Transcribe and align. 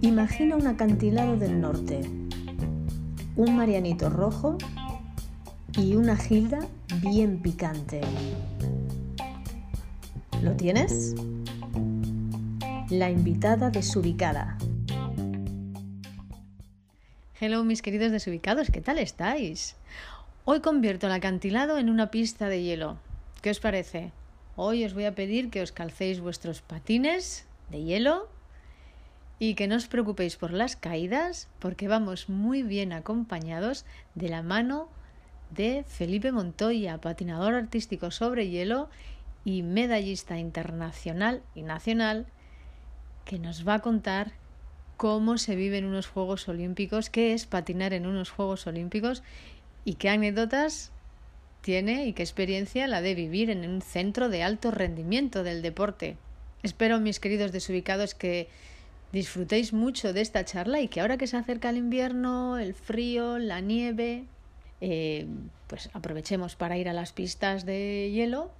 Imagina 0.00 0.56
un 0.56 0.66
acantilado 0.66 1.36
del 1.36 1.60
norte, 1.60 2.00
un 3.36 3.56
marianito 3.56 4.10
rojo 4.10 4.58
y 5.76 5.94
una 5.94 6.16
gilda 6.16 6.60
bien 7.02 7.40
picante. 7.40 8.00
¿Lo 10.42 10.56
tienes? 10.56 11.14
La 12.90 13.10
invitada 13.10 13.70
desubicada. 13.70 14.58
Hello 17.40 17.64
mis 17.64 17.82
queridos 17.82 18.12
desubicados, 18.12 18.70
¿qué 18.70 18.80
tal 18.80 18.98
estáis? 18.98 19.76
Hoy 20.50 20.60
convierto 20.60 21.08
el 21.08 21.12
acantilado 21.12 21.76
en 21.76 21.90
una 21.90 22.10
pista 22.10 22.48
de 22.48 22.62
hielo. 22.62 22.96
¿Qué 23.42 23.50
os 23.50 23.60
parece? 23.60 24.12
Hoy 24.56 24.82
os 24.86 24.94
voy 24.94 25.04
a 25.04 25.14
pedir 25.14 25.50
que 25.50 25.60
os 25.60 25.72
calcéis 25.72 26.20
vuestros 26.20 26.62
patines 26.62 27.46
de 27.68 27.82
hielo 27.84 28.30
y 29.38 29.56
que 29.56 29.68
no 29.68 29.76
os 29.76 29.88
preocupéis 29.88 30.36
por 30.36 30.54
las 30.54 30.74
caídas 30.74 31.48
porque 31.58 31.86
vamos 31.86 32.30
muy 32.30 32.62
bien 32.62 32.94
acompañados 32.94 33.84
de 34.14 34.30
la 34.30 34.42
mano 34.42 34.88
de 35.50 35.84
Felipe 35.86 36.32
Montoya, 36.32 36.98
patinador 36.98 37.52
artístico 37.52 38.10
sobre 38.10 38.48
hielo 38.48 38.88
y 39.44 39.62
medallista 39.62 40.38
internacional 40.38 41.42
y 41.54 41.60
nacional, 41.60 42.24
que 43.26 43.38
nos 43.38 43.68
va 43.68 43.74
a 43.74 43.80
contar 43.80 44.32
cómo 44.96 45.36
se 45.36 45.56
vive 45.56 45.76
en 45.76 45.84
unos 45.84 46.06
Juegos 46.06 46.48
Olímpicos, 46.48 47.10
qué 47.10 47.34
es 47.34 47.44
patinar 47.44 47.92
en 47.92 48.06
unos 48.06 48.30
Juegos 48.30 48.66
Olímpicos 48.66 49.22
y 49.84 49.94
qué 49.94 50.08
anécdotas 50.08 50.92
tiene 51.60 52.06
y 52.06 52.12
qué 52.12 52.22
experiencia 52.22 52.86
la 52.86 53.00
de 53.00 53.14
vivir 53.14 53.50
en 53.50 53.68
un 53.68 53.82
centro 53.82 54.28
de 54.28 54.42
alto 54.42 54.70
rendimiento 54.70 55.42
del 55.42 55.62
deporte. 55.62 56.16
Espero, 56.62 57.00
mis 57.00 57.20
queridos 57.20 57.52
desubicados, 57.52 58.14
que 58.14 58.48
disfrutéis 59.12 59.72
mucho 59.72 60.12
de 60.12 60.20
esta 60.20 60.44
charla 60.44 60.80
y 60.80 60.88
que 60.88 61.00
ahora 61.00 61.16
que 61.16 61.26
se 61.26 61.36
acerca 61.36 61.70
el 61.70 61.76
invierno, 61.76 62.58
el 62.58 62.74
frío, 62.74 63.38
la 63.38 63.60
nieve, 63.60 64.24
eh, 64.80 65.26
pues 65.66 65.90
aprovechemos 65.92 66.56
para 66.56 66.76
ir 66.76 66.88
a 66.88 66.92
las 66.92 67.12
pistas 67.12 67.64
de 67.64 68.10
hielo 68.12 68.50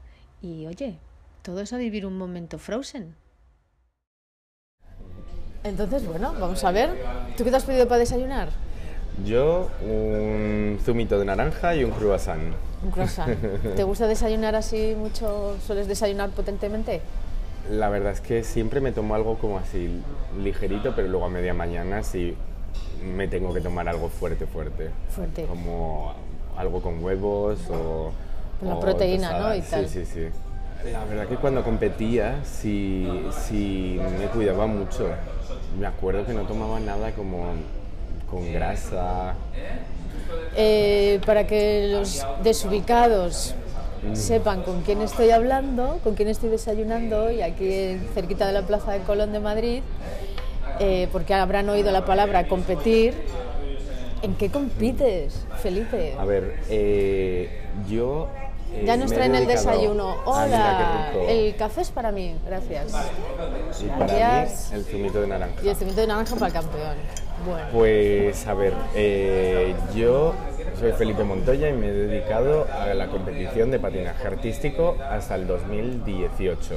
y 0.43 0.67
oye, 0.67 0.97
todos 1.43 1.73
a 1.73 1.79
vivir 1.79 2.07
un 2.07 2.17
momento 2.17 2.59
frozen. 2.59 3.15
Entonces, 5.65 6.07
bueno, 6.07 6.35
vamos 6.39 6.63
a 6.65 6.71
ver. 6.71 6.91
¿Tú 7.37 7.45
qué 7.45 7.51
te 7.51 7.57
has 7.57 7.65
pedido 7.65 7.89
para 7.89 7.99
desayunar? 7.99 8.68
Yo 9.25 9.69
un 9.83 10.79
zumito 10.85 11.19
de 11.19 11.25
naranja 11.25 11.75
y 11.75 11.85
un 11.85 11.91
croissant. 11.91 12.55
Un 12.85 12.91
croissant. 12.91 13.37
¿Te 13.77 13.83
gusta 13.85 14.07
desayunar 14.07 14.55
así 14.55 14.95
mucho? 14.97 15.57
¿Sueles 15.67 15.89
desayunar 15.89 16.31
potentemente? 16.31 17.01
La 17.71 17.89
verdad 17.89 18.13
es 18.13 18.21
que 18.21 18.45
siempre 18.45 18.81
me 18.81 18.93
tomo 18.93 19.15
algo 19.15 19.37
como 19.39 19.59
así 19.59 20.03
ligerito, 20.43 20.95
pero 20.95 21.09
luego 21.09 21.27
a 21.27 21.31
media 21.31 21.53
mañana 21.53 22.03
sí 22.03 22.37
me 23.05 23.29
tengo 23.29 23.53
que 23.53 23.61
tomar 23.61 23.89
algo 23.89 24.09
fuerte, 24.09 24.47
fuerte. 24.47 24.91
Fuerte. 25.11 25.45
Como 25.47 26.15
algo 26.57 26.81
con 26.81 27.03
huevos 27.03 27.59
o... 27.71 28.13
La 28.63 28.81
proteína, 28.81 29.39
¿no? 29.39 29.55
Y 29.55 29.63
sí, 29.63 29.87
sí, 29.87 30.05
sí. 30.05 30.29
La 30.91 31.05
verdad 31.05 31.27
que 31.27 31.37
cuando 31.37 31.63
competía 31.63 32.41
sí, 32.45 33.07
sí 33.31 34.01
me 34.19 34.27
cuidaba 34.27 34.67
mucho. 34.67 35.09
Me 35.79 35.87
acuerdo 35.87 36.25
que 36.25 36.33
no 36.33 36.43
tomaba 36.43 36.81
nada 36.81 37.13
como 37.13 37.53
con 38.31 38.53
grasa. 38.53 39.35
Eh, 40.57 41.21
para 41.25 41.47
que 41.47 41.89
los 41.91 42.25
desubicados 42.43 43.55
Mm. 44.03 44.15
sepan 44.15 44.63
con 44.63 44.83
quién 44.83 45.03
estoy 45.03 45.31
hablando, 45.31 45.99
con 46.05 46.15
quién 46.15 46.29
estoy 46.29 46.51
desayunando 46.51 47.25
hoy 47.25 47.43
aquí 47.43 47.99
cerquita 48.15 48.47
de 48.47 48.53
la 48.53 48.63
Plaza 48.63 48.93
de 48.93 49.01
Colón 49.01 49.33
de 49.33 49.41
Madrid, 49.41 49.83
eh, 50.79 51.09
porque 51.11 51.35
habrán 51.35 51.69
oído 51.69 51.91
la 51.91 52.05
palabra 52.05 52.47
competir. 52.47 53.15
¿En 54.23 54.35
qué 54.35 54.51
compites, 54.51 55.47
Felipe? 55.63 56.15
A 56.19 56.25
ver, 56.25 56.59
eh, 56.69 57.63
yo... 57.89 58.29
Eh, 58.73 58.83
ya 58.85 58.97
nos 58.97 59.13
traen 59.13 59.35
el 59.35 59.47
desayuno. 59.47 60.17
Hola, 60.27 61.13
el 61.29 61.57
café 61.57 61.81
es 61.81 61.91
para 61.91 62.13
mí, 62.13 62.37
gracias. 62.45 62.93
Y 63.81 63.87
para 63.87 64.45
mí 64.45 64.51
el 64.75 64.85
zumito 64.85 65.21
de 65.23 65.27
naranja. 65.27 65.55
Y 65.65 65.69
el 65.69 65.77
zumito 65.77 66.01
de 66.01 66.07
naranja 66.07 66.35
para 66.35 66.47
el 66.49 66.53
campeón. 66.53 66.97
Bueno. 67.47 67.67
Pues 67.73 68.47
a 68.47 68.55
ver, 68.55 68.75
yo 69.95 70.35
soy 70.79 70.93
Felipe 70.93 71.25
Montoya 71.25 71.69
y 71.69 71.73
me 71.73 71.89
he 71.89 71.93
dedicado 71.93 72.67
a 72.73 72.95
la 72.95 73.09
competición 73.09 73.71
de 73.71 73.79
patinaje 73.79 74.27
artístico 74.27 74.97
hasta 75.11 75.35
el 75.35 75.47
2018, 75.47 76.75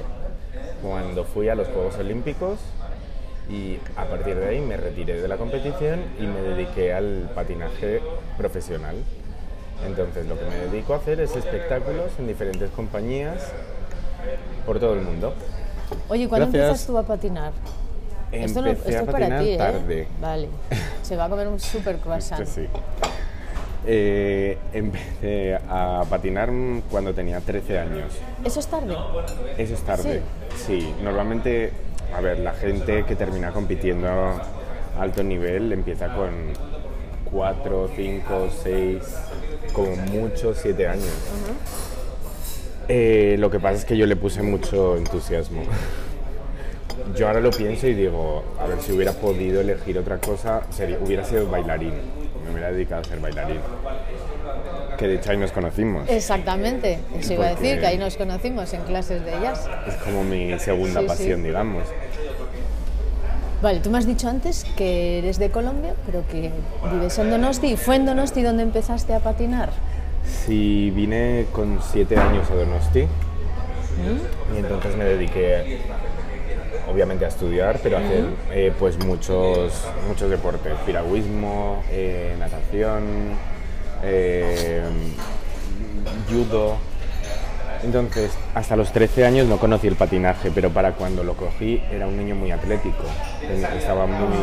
cuando 0.82 1.24
fui 1.24 1.50
a 1.50 1.56
los 1.56 1.68
Juegos 1.68 1.98
Olímpicos 1.98 2.60
y 3.50 3.80
a 3.98 4.06
partir 4.06 4.38
de 4.38 4.48
ahí 4.48 4.62
me 4.62 4.78
retiré 4.78 5.22
de 5.22 5.28
la 5.28 5.38
competición 5.38 6.00
y 6.20 6.24
me 6.24 6.42
dediqué 6.42 6.94
al 6.94 7.30
patinaje 7.36 8.02
profesional. 8.38 8.96
Entonces 9.86 10.28
lo 10.28 10.38
que 10.38 10.46
me 10.46 10.56
dedico 10.58 10.94
a 10.94 10.98
hacer 10.98 11.20
es 11.20 11.36
espectáculos 11.36 12.12
en 12.20 12.28
diferentes 12.28 12.70
compañías 12.70 13.52
por 14.66 14.80
todo 14.80 14.94
el 14.94 15.02
mundo. 15.02 15.34
Oye, 16.08 16.30
¿cuándo 16.30 16.46
empiezas 16.46 16.86
tú 16.86 16.98
a 16.98 17.04
patinar? 17.04 17.52
Esto, 18.32 18.62
no, 18.62 18.70
esto 18.70 18.90
es 18.90 19.02
para 19.04 19.40
ti, 19.40 19.50
¿eh? 19.50 19.58
tarde. 19.58 20.08
Vale. 20.20 20.48
Se 21.02 21.16
va 21.16 21.26
a 21.26 21.30
comer 21.30 21.48
un 21.48 21.60
super 21.60 21.98
croissant. 21.98 22.46
sí. 22.46 22.68
Eh, 23.86 24.60
empecé 24.74 25.56
a 25.68 26.04
patinar 26.08 26.52
cuando 26.92 27.14
tenía 27.14 27.40
13 27.40 27.80
años. 27.80 28.14
¿Eso 28.46 28.60
es 28.60 28.68
tarde? 28.68 28.96
Eso 29.58 29.74
es 29.74 29.82
tarde, 29.82 30.22
sí. 30.68 30.94
Normalmente, 31.04 31.72
a 32.16 32.22
ver, 32.22 32.40
la 32.40 32.54
gente 32.54 33.06
que 33.06 33.16
termina 33.16 33.52
compitiendo 33.52 34.08
a 34.08 34.46
alto 35.00 35.24
nivel 35.24 35.72
empieza 35.74 36.14
con 36.14 36.30
4, 37.32 37.90
5, 37.96 38.50
6, 38.64 38.98
como 39.74 39.96
mucho 39.96 40.54
7 40.54 40.88
años. 40.88 41.10
Eh, 42.88 43.36
lo 43.40 43.50
que 43.50 43.60
pasa 43.60 43.78
es 43.78 43.86
que 43.86 43.98
yo 43.98 44.06
le 44.06 44.16
puse 44.16 44.44
mucho 44.44 44.98
entusiasmo. 44.98 45.64
Yo 47.16 47.28
ahora 47.28 47.40
lo 47.40 47.52
pienso 47.52 47.88
y 47.88 47.94
digo, 47.94 48.44
a 48.60 48.68
ver, 48.68 48.80
si 48.82 48.92
hubiera 48.92 49.14
podido 49.14 49.62
elegir 49.62 49.98
otra 49.98 50.18
cosa, 50.18 50.62
sería, 50.72 50.98
hubiera 51.00 51.24
sido 51.24 51.48
bailarín 51.50 51.94
me 52.42 52.52
hubiera 52.52 52.72
dedicado 52.72 53.02
a 53.02 53.04
ser 53.06 53.20
bailarín. 53.20 53.60
Que 54.98 55.08
de 55.08 55.16
hecho 55.16 55.32
ahí 55.32 55.38
nos 55.38 55.52
conocimos. 55.52 56.08
Exactamente, 56.10 57.00
eso 57.18 57.34
iba 57.34 57.48
a 57.48 57.50
decir, 57.50 57.80
que 57.80 57.88
ahí 57.88 57.98
nos 57.98 58.18
conocimos 58.18 58.72
en 58.74 58.82
clases 58.84 59.26
de 59.26 59.32
jazz. 59.32 59.68
Es 59.88 59.96
como 59.96 60.24
mi 60.24 60.58
segunda 60.60 61.02
pasión, 61.06 61.44
digamos. 61.44 61.84
Vale, 63.62 63.80
tú 63.80 63.92
me 63.92 64.00
has 64.00 64.08
dicho 64.08 64.28
antes 64.28 64.66
que 64.76 65.20
eres 65.20 65.38
de 65.38 65.52
Colombia, 65.52 65.94
pero 66.06 66.24
que 66.28 66.52
vives 66.92 67.18
en 67.20 67.30
Donosti. 67.30 67.78
¿Fue 67.78 67.96
en 67.96 68.06
Donosti 68.06 68.42
donde 68.42 68.64
empezaste 68.64 69.14
a 69.14 69.20
patinar? 69.20 69.70
Sí, 70.46 70.92
vine 70.96 71.46
con 71.52 71.80
siete 71.82 72.18
años 72.18 72.50
a 72.52 72.56
Donosti 72.56 73.02
¿Mm? 73.02 74.56
y 74.56 74.60
entonces 74.60 74.96
me 74.96 75.04
dediqué 75.04 75.80
obviamente 76.92 77.26
a 77.26 77.30
estudiar, 77.30 77.80
pero 77.82 77.98
a 77.98 78.00
hacer 78.02 78.26
eh, 78.52 78.74
pues 78.78 78.98
muchos, 79.04 79.86
muchos 80.08 80.30
deportes, 80.30 80.74
piragüismo, 80.86 81.84
eh, 81.90 82.36
natación, 82.38 83.04
eh, 84.04 84.82
judo. 86.30 86.76
Entonces, 87.84 88.32
hasta 88.54 88.76
los 88.76 88.92
13 88.92 89.26
años 89.26 89.48
no 89.48 89.58
conocí 89.58 89.88
el 89.88 89.96
patinaje, 89.96 90.52
pero 90.54 90.70
para 90.70 90.94
cuando 90.94 91.24
lo 91.24 91.34
cogí 91.36 91.82
era 91.92 92.08
un 92.08 92.16
niño 92.16 92.36
muy 92.36 92.52
atlético, 92.52 93.04
estaba 93.76 94.06
muy, 94.06 94.38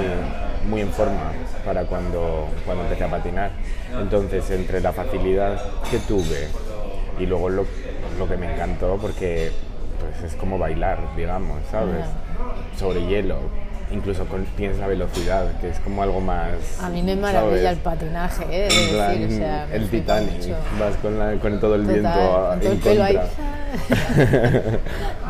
muy 0.68 0.80
en 0.80 0.90
forma 0.90 1.32
para 1.64 1.84
cuando, 1.84 2.48
cuando 2.64 2.84
empecé 2.84 3.04
a 3.04 3.10
patinar. 3.10 3.52
Entonces, 4.00 4.50
entre 4.50 4.80
la 4.80 4.92
facilidad 4.92 5.62
que 5.88 5.98
tuve 5.98 6.48
y 7.20 7.26
luego 7.26 7.48
lo, 7.48 7.64
lo 8.18 8.28
que 8.28 8.36
me 8.36 8.52
encantó, 8.52 8.98
porque 9.00 9.52
pues 10.00 10.32
es 10.32 10.38
como 10.38 10.58
bailar, 10.58 10.98
digamos, 11.16 11.58
¿sabes? 11.70 12.04
Sobre 12.76 13.06
hielo. 13.06 13.38
Incluso 13.90 14.26
con, 14.26 14.44
tienes 14.56 14.78
la 14.78 14.86
velocidad, 14.86 15.50
que 15.60 15.70
es 15.70 15.78
como 15.78 16.02
algo 16.02 16.20
más. 16.20 16.50
A 16.82 16.90
mí 16.90 17.02
me 17.02 17.16
maravilla 17.16 17.70
el 17.70 17.78
patinaje, 17.78 18.44
¿eh? 18.50 19.66
el 19.72 19.88
Titanic, 19.88 20.54
vas 20.78 20.94
con, 20.96 21.38
con, 21.38 21.58
todo 21.58 21.74
el 21.74 21.86
viento 21.86 22.58
en 22.60 23.00
Ahí. 23.00 23.18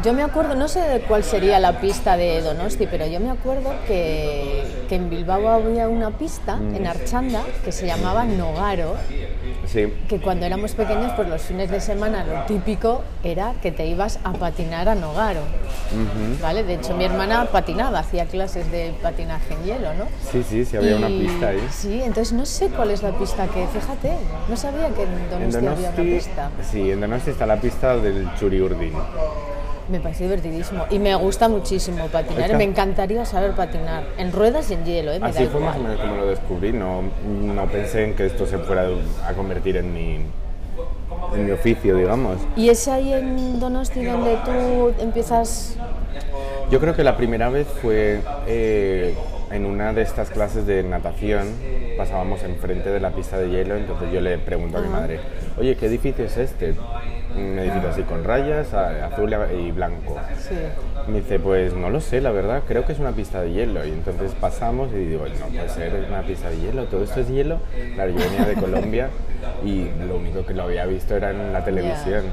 yo 0.05 0.13
me 0.13 0.23
acuerdo, 0.23 0.57
no 0.57 0.67
sé 0.67 1.03
cuál 1.07 1.23
sería 1.23 1.61
la 1.61 1.81
pista 1.81 2.17
de 2.17 2.41
Donosti, 2.41 2.89
pero 2.91 3.07
yo 3.07 3.21
me 3.21 3.31
acuerdo 3.31 3.73
que, 3.87 4.65
que 4.89 4.97
en 4.97 5.09
Bilbao 5.09 5.49
había 5.49 5.89
una 5.89 6.11
pista, 6.11 6.57
en 6.57 6.83
mm. 6.83 6.87
Archanda, 6.87 7.43
que 7.65 7.71
se 7.71 7.87
llamaba 7.87 8.25
Nogaro 8.25 8.97
Sí. 9.71 9.93
que 10.09 10.19
cuando 10.19 10.47
éramos 10.47 10.73
pequeños, 10.73 11.13
pues 11.15 11.29
los 11.29 11.43
fines 11.43 11.71
de 11.71 11.81
semana 11.81 12.25
lo 12.25 12.43
típico 12.47 13.03
era 13.23 13.53
que 13.63 13.71
te 13.71 13.87
ibas 13.87 14.19
a 14.25 14.33
patinar 14.33 14.89
a 14.89 14.95
Nogaro. 14.95 15.43
¿vale? 16.43 16.65
De 16.65 16.75
hecho, 16.75 16.95
mi 16.95 17.05
hermana 17.05 17.47
patinaba, 17.47 17.99
hacía 18.01 18.27
clases 18.27 18.71
de 18.71 18.95
patinaje 19.03 19.55
en 19.55 19.65
hielo, 19.65 19.95
¿no? 19.95 20.05
Sí, 20.33 20.43
sí, 20.49 20.65
sí, 20.65 20.77
había 20.77 20.97
una 20.97 21.09
pista 21.09 21.49
ahí. 21.49 21.67
Sí, 21.71 22.01
entonces 22.03 22.33
no 22.33 22.47
sé 22.47 22.69
cuál 22.69 22.91
es 22.91 23.03
la 23.03 23.13
pista 23.13 23.47
que, 23.47 23.67
fíjate, 23.67 24.13
no 24.49 24.57
sabía 24.57 24.89
que 24.89 25.03
en 25.03 25.09
En 25.09 25.31
Donosti 25.31 25.67
había 25.67 25.89
una 25.91 25.97
pista. 25.97 26.51
sí, 26.71 26.91
en 26.91 27.01
Donosti 27.01 27.31
está 27.31 27.47
la 27.47 27.61
pista 27.61 27.97
del 27.97 28.29
Churiurdin. 28.39 28.93
Me 29.89 30.01
parece 30.01 30.25
divertidísimo 30.25 30.85
y 30.91 30.99
me 30.99 31.15
gusta 31.15 31.49
muchísimo 31.49 32.07
patinar. 32.09 32.57
Me 32.57 32.65
encantaría 32.65 33.25
saber 33.25 33.53
patinar 33.53 34.05
en 34.19 34.33
ruedas 34.33 34.71
y 34.71 34.75
en 34.75 34.85
hielo, 34.85 35.13
¿eh? 35.13 35.21
Me 35.21 35.29
Así 35.29 35.45
da 35.45 35.51
fue 35.51 35.61
más 35.61 35.77
o 35.77 35.81
menos 35.81 35.99
como 36.01 36.17
lo 36.17 36.27
descubrí, 36.27 36.73
no, 36.73 37.03
no 37.27 37.67
pensé 37.67 38.05
en 38.05 38.15
que 38.15 38.27
esto 38.27 38.45
se 38.47 38.59
fuera 38.59 38.87
a 39.27 39.33
convertir 39.33 39.79
en 39.79 39.95
mi, 39.95 40.17
en 41.35 41.47
mi 41.47 41.51
oficio, 41.53 41.97
digamos. 41.97 42.37
¿Y 42.55 42.69
es 42.69 42.87
ahí 42.89 43.15
en 43.15 43.59
Donosti 43.61 44.05
donde 44.05 44.37
tú 44.45 44.93
empiezas 45.03 45.77
Yo 46.71 46.81
creo 46.81 46.95
que 46.95 47.03
la 47.03 47.17
primera 47.17 47.49
vez 47.49 47.67
fue 47.81 48.21
eh, 48.47 49.15
en 49.51 49.67
una 49.67 49.93
de 49.93 50.03
estas 50.03 50.31
clases 50.31 50.67
de 50.67 50.83
natación, 50.83 51.49
pasábamos 51.97 52.43
enfrente 52.43 52.91
de 52.91 53.01
la 53.01 53.11
pista 53.11 53.39
de 53.39 53.51
hielo, 53.51 53.77
entonces 53.77 54.13
yo 54.13 54.21
le 54.21 54.39
pregunto 54.39 54.79
a 54.79 54.81
mi 54.81 54.89
madre, 54.89 55.21
oye, 55.59 55.77
¿qué 55.77 55.87
edificio 55.87 56.25
es 56.25 56.37
este? 56.37 56.75
Un 57.35 57.59
edificio 57.59 57.89
así 57.91 58.03
con 58.03 58.25
rayas, 58.25 58.73
azul 58.75 59.35
y 59.59 59.71
blanco. 59.71 60.17
Sí. 60.39 60.55
Me 61.09 61.21
dice, 61.21 61.39
pues 61.39 61.75
no 61.75 61.89
lo 61.91 62.01
sé, 62.01 62.21
la 62.21 62.31
verdad, 62.31 62.63
creo 62.67 62.85
que 62.85 62.93
es 62.93 62.99
una 62.99 63.13
pista 63.13 63.41
de 63.41 63.53
hielo. 63.53 63.85
Y 63.87 63.91
entonces 63.91 64.33
pasamos 64.33 64.91
y 64.93 64.97
digo, 64.97 65.25
no 65.41 65.47
puede 65.47 65.69
ser, 65.69 65.95
es 65.95 66.09
una 66.09 66.23
pista 66.23 66.51
de 66.51 66.61
hielo, 66.61 66.85
todo 66.85 67.05
esto 67.05 67.21
es 67.21 67.29
hielo. 67.29 67.61
Claro, 67.95 68.11
yo 68.11 68.19
venía 68.19 68.45
de 68.45 68.55
Colombia 68.61 69.09
y 69.65 69.89
lo 70.07 70.17
único 70.17 70.45
que 70.45 70.55
lo 70.55 70.65
había 70.65 70.85
visto 70.87 71.17
era 71.17 71.31
en 71.31 71.53
la 71.53 71.65
televisión. 71.65 72.25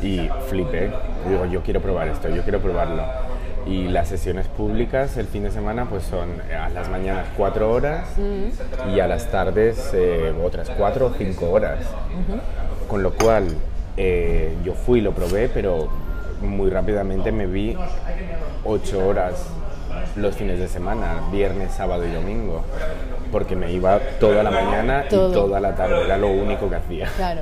Y 0.00 0.28
flipé. 0.48 0.90
Digo, 1.28 1.46
yo 1.46 1.62
quiero 1.62 1.80
probar 1.80 2.08
esto, 2.08 2.28
yo 2.28 2.42
quiero 2.42 2.60
probarlo. 2.60 3.02
Y 3.66 3.84
las 3.88 4.08
sesiones 4.08 4.46
públicas 4.48 5.16
el 5.16 5.26
fin 5.26 5.42
de 5.44 5.50
semana 5.50 5.86
pues 5.88 6.02
son 6.04 6.28
a 6.58 6.68
las 6.68 6.88
mañanas 6.90 7.26
cuatro 7.36 7.72
horas 7.72 8.06
y 8.94 9.00
a 9.00 9.06
las 9.06 9.30
tardes 9.30 9.90
eh, 9.94 10.34
otras 10.44 10.68
cuatro 10.70 11.06
o 11.06 11.14
cinco 11.16 11.50
horas. 11.50 11.78
Con 12.88 13.02
lo 13.02 13.12
cual 13.14 13.48
eh, 13.96 14.54
yo 14.64 14.74
fui, 14.74 15.00
lo 15.00 15.12
probé, 15.12 15.48
pero 15.48 15.88
muy 16.42 16.68
rápidamente 16.68 17.32
me 17.32 17.46
vi 17.46 17.76
ocho 18.64 19.06
horas 19.06 19.46
los 20.16 20.34
fines 20.36 20.58
de 20.58 20.68
semana, 20.68 21.22
viernes, 21.32 21.72
sábado 21.72 22.04
y 22.06 22.10
domingo, 22.12 22.62
porque 23.32 23.56
me 23.56 23.72
iba 23.72 23.98
toda 24.20 24.42
la 24.42 24.50
mañana 24.50 25.04
Todo. 25.08 25.30
y 25.30 25.32
toda 25.32 25.60
la 25.60 25.74
tarde, 25.74 26.04
era 26.04 26.18
lo 26.18 26.28
único 26.28 26.68
que 26.68 26.76
hacía. 26.76 27.08
Claro. 27.16 27.40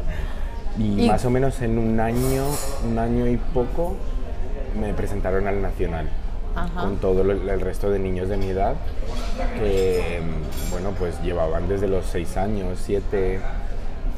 Y, 0.79 1.05
Y- 1.05 1.09
más 1.09 1.25
o 1.25 1.31
menos 1.31 1.61
en 1.63 1.79
un 1.79 1.99
año, 1.99 2.45
un 2.89 2.99
año 2.99 3.27
y 3.27 3.37
poco, 3.37 3.97
me 4.79 4.95
presentaron 4.95 5.47
al 5.49 5.61
Nacional. 5.63 6.09
Ajá. 6.55 6.83
Con 6.83 6.99
todo 6.99 7.23
el 7.23 7.61
resto 7.61 7.91
de 7.91 7.99
niños 7.99 8.29
de 8.29 8.37
mi 8.37 8.51
edad 8.51 8.75
que, 9.59 10.21
bueno, 10.71 10.91
pues 10.99 11.19
llevaban 11.23 11.67
desde 11.67 11.89
los 11.89 12.05
6 12.07 12.37
años, 12.37 12.79
7, 12.85 13.41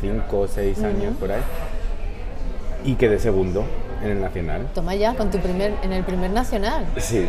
5, 0.00 0.48
6 0.48 0.82
años 0.82 1.16
por 1.20 1.30
ahí. 1.30 1.42
Y 2.84 2.96
quedé 2.96 3.20
segundo 3.20 3.64
en 4.02 4.10
el 4.10 4.20
Nacional. 4.20 4.66
Toma 4.74 4.96
ya 4.96 5.14
con 5.14 5.30
tu 5.30 5.38
primer 5.38 5.74
en 5.82 5.92
el 5.92 6.02
primer 6.02 6.32
nacional. 6.32 6.84
Sí. 6.98 7.28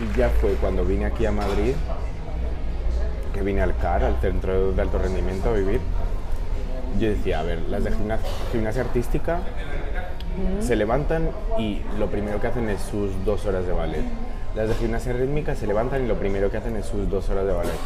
Y 0.00 0.18
ya 0.18 0.28
fue 0.28 0.54
cuando 0.54 0.84
vine 0.84 1.06
aquí 1.06 1.24
a 1.24 1.30
Madrid, 1.30 1.74
que 3.32 3.42
vine 3.42 3.62
al 3.62 3.76
CAR, 3.76 4.02
al 4.02 4.20
Centro 4.20 4.72
de 4.72 4.82
Alto 4.82 4.98
Rendimiento, 4.98 5.50
a 5.50 5.52
vivir. 5.52 5.80
Yo 6.98 7.10
decía, 7.10 7.40
a 7.40 7.42
ver, 7.44 7.60
las 7.68 7.84
de 7.84 7.92
gimnasia, 7.92 8.28
gimnasia 8.50 8.82
artística 8.82 9.38
se 10.60 10.76
levantan 10.76 11.30
y 11.58 11.80
lo 11.98 12.06
primero 12.08 12.40
que 12.40 12.46
hacen 12.46 12.68
es 12.68 12.80
sus 12.80 13.24
dos 13.24 13.46
horas 13.46 13.66
de 13.66 13.72
ballet. 13.72 14.04
Las 14.54 14.68
de 14.68 14.74
gimnasia 14.74 15.12
rítmica 15.12 15.54
se 15.54 15.66
levantan 15.66 16.04
y 16.04 16.08
lo 16.08 16.16
primero 16.16 16.50
que 16.50 16.56
hacen 16.56 16.76
es 16.76 16.86
sus 16.86 17.08
dos 17.08 17.28
horas 17.30 17.46
de 17.46 17.52
ballet. 17.52 17.78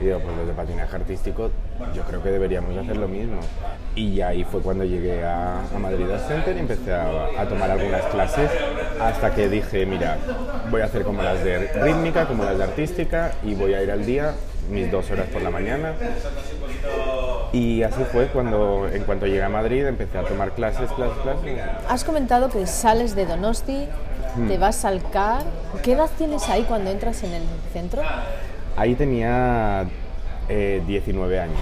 Y 0.00 0.04
digo, 0.04 0.20
pues 0.20 0.36
los 0.36 0.46
de 0.46 0.52
patinaje 0.52 0.94
artístico, 0.94 1.50
yo 1.94 2.02
creo 2.02 2.22
que 2.22 2.30
deberíamos 2.30 2.76
hacer 2.76 2.96
lo 2.96 3.08
mismo. 3.08 3.40
Y 3.96 4.20
ahí 4.20 4.44
fue 4.44 4.60
cuando 4.60 4.84
llegué 4.84 5.24
a, 5.24 5.62
Madrid 5.80 6.08
Art 6.10 6.28
Center 6.28 6.56
y 6.56 6.60
empecé 6.60 6.94
a, 6.94 7.40
a 7.40 7.48
tomar 7.48 7.70
algunas 7.70 8.04
clases 8.06 8.48
hasta 9.00 9.34
que 9.34 9.48
dije, 9.48 9.86
mira, 9.86 10.18
voy 10.70 10.82
a 10.82 10.84
hacer 10.84 11.02
como 11.02 11.22
las 11.22 11.42
de 11.42 11.58
rítmica, 11.82 12.26
como 12.26 12.44
las 12.44 12.58
de 12.58 12.64
artística 12.64 13.32
y 13.42 13.54
voy 13.54 13.74
a 13.74 13.82
ir 13.82 13.90
al 13.90 14.06
día, 14.06 14.34
mis 14.70 14.90
dos 14.90 15.10
horas 15.10 15.26
por 15.26 15.42
la 15.42 15.50
mañana. 15.50 15.94
Y 17.54 17.84
así 17.84 18.02
fue 18.10 18.26
cuando, 18.26 18.88
en 18.92 19.04
cuanto 19.04 19.26
llegué 19.26 19.44
a 19.44 19.48
Madrid, 19.48 19.86
empecé 19.86 20.18
a 20.18 20.24
tomar 20.24 20.52
clases, 20.52 20.90
clases, 20.90 21.18
clases. 21.22 21.60
Has 21.88 22.02
comentado 22.02 22.48
que 22.50 22.66
sales 22.66 23.14
de 23.14 23.26
Donosti, 23.26 23.86
Hmm. 24.36 24.48
te 24.48 24.58
vas 24.58 24.84
al 24.84 25.00
CAR. 25.10 25.42
¿Qué 25.84 25.92
edad 25.92 26.10
tienes 26.18 26.48
ahí 26.48 26.64
cuando 26.64 26.90
entras 26.90 27.22
en 27.22 27.34
el 27.34 27.42
centro? 27.72 28.02
Ahí 28.76 28.96
tenía 28.96 29.84
eh, 30.48 30.82
19 30.88 31.38
años. 31.38 31.56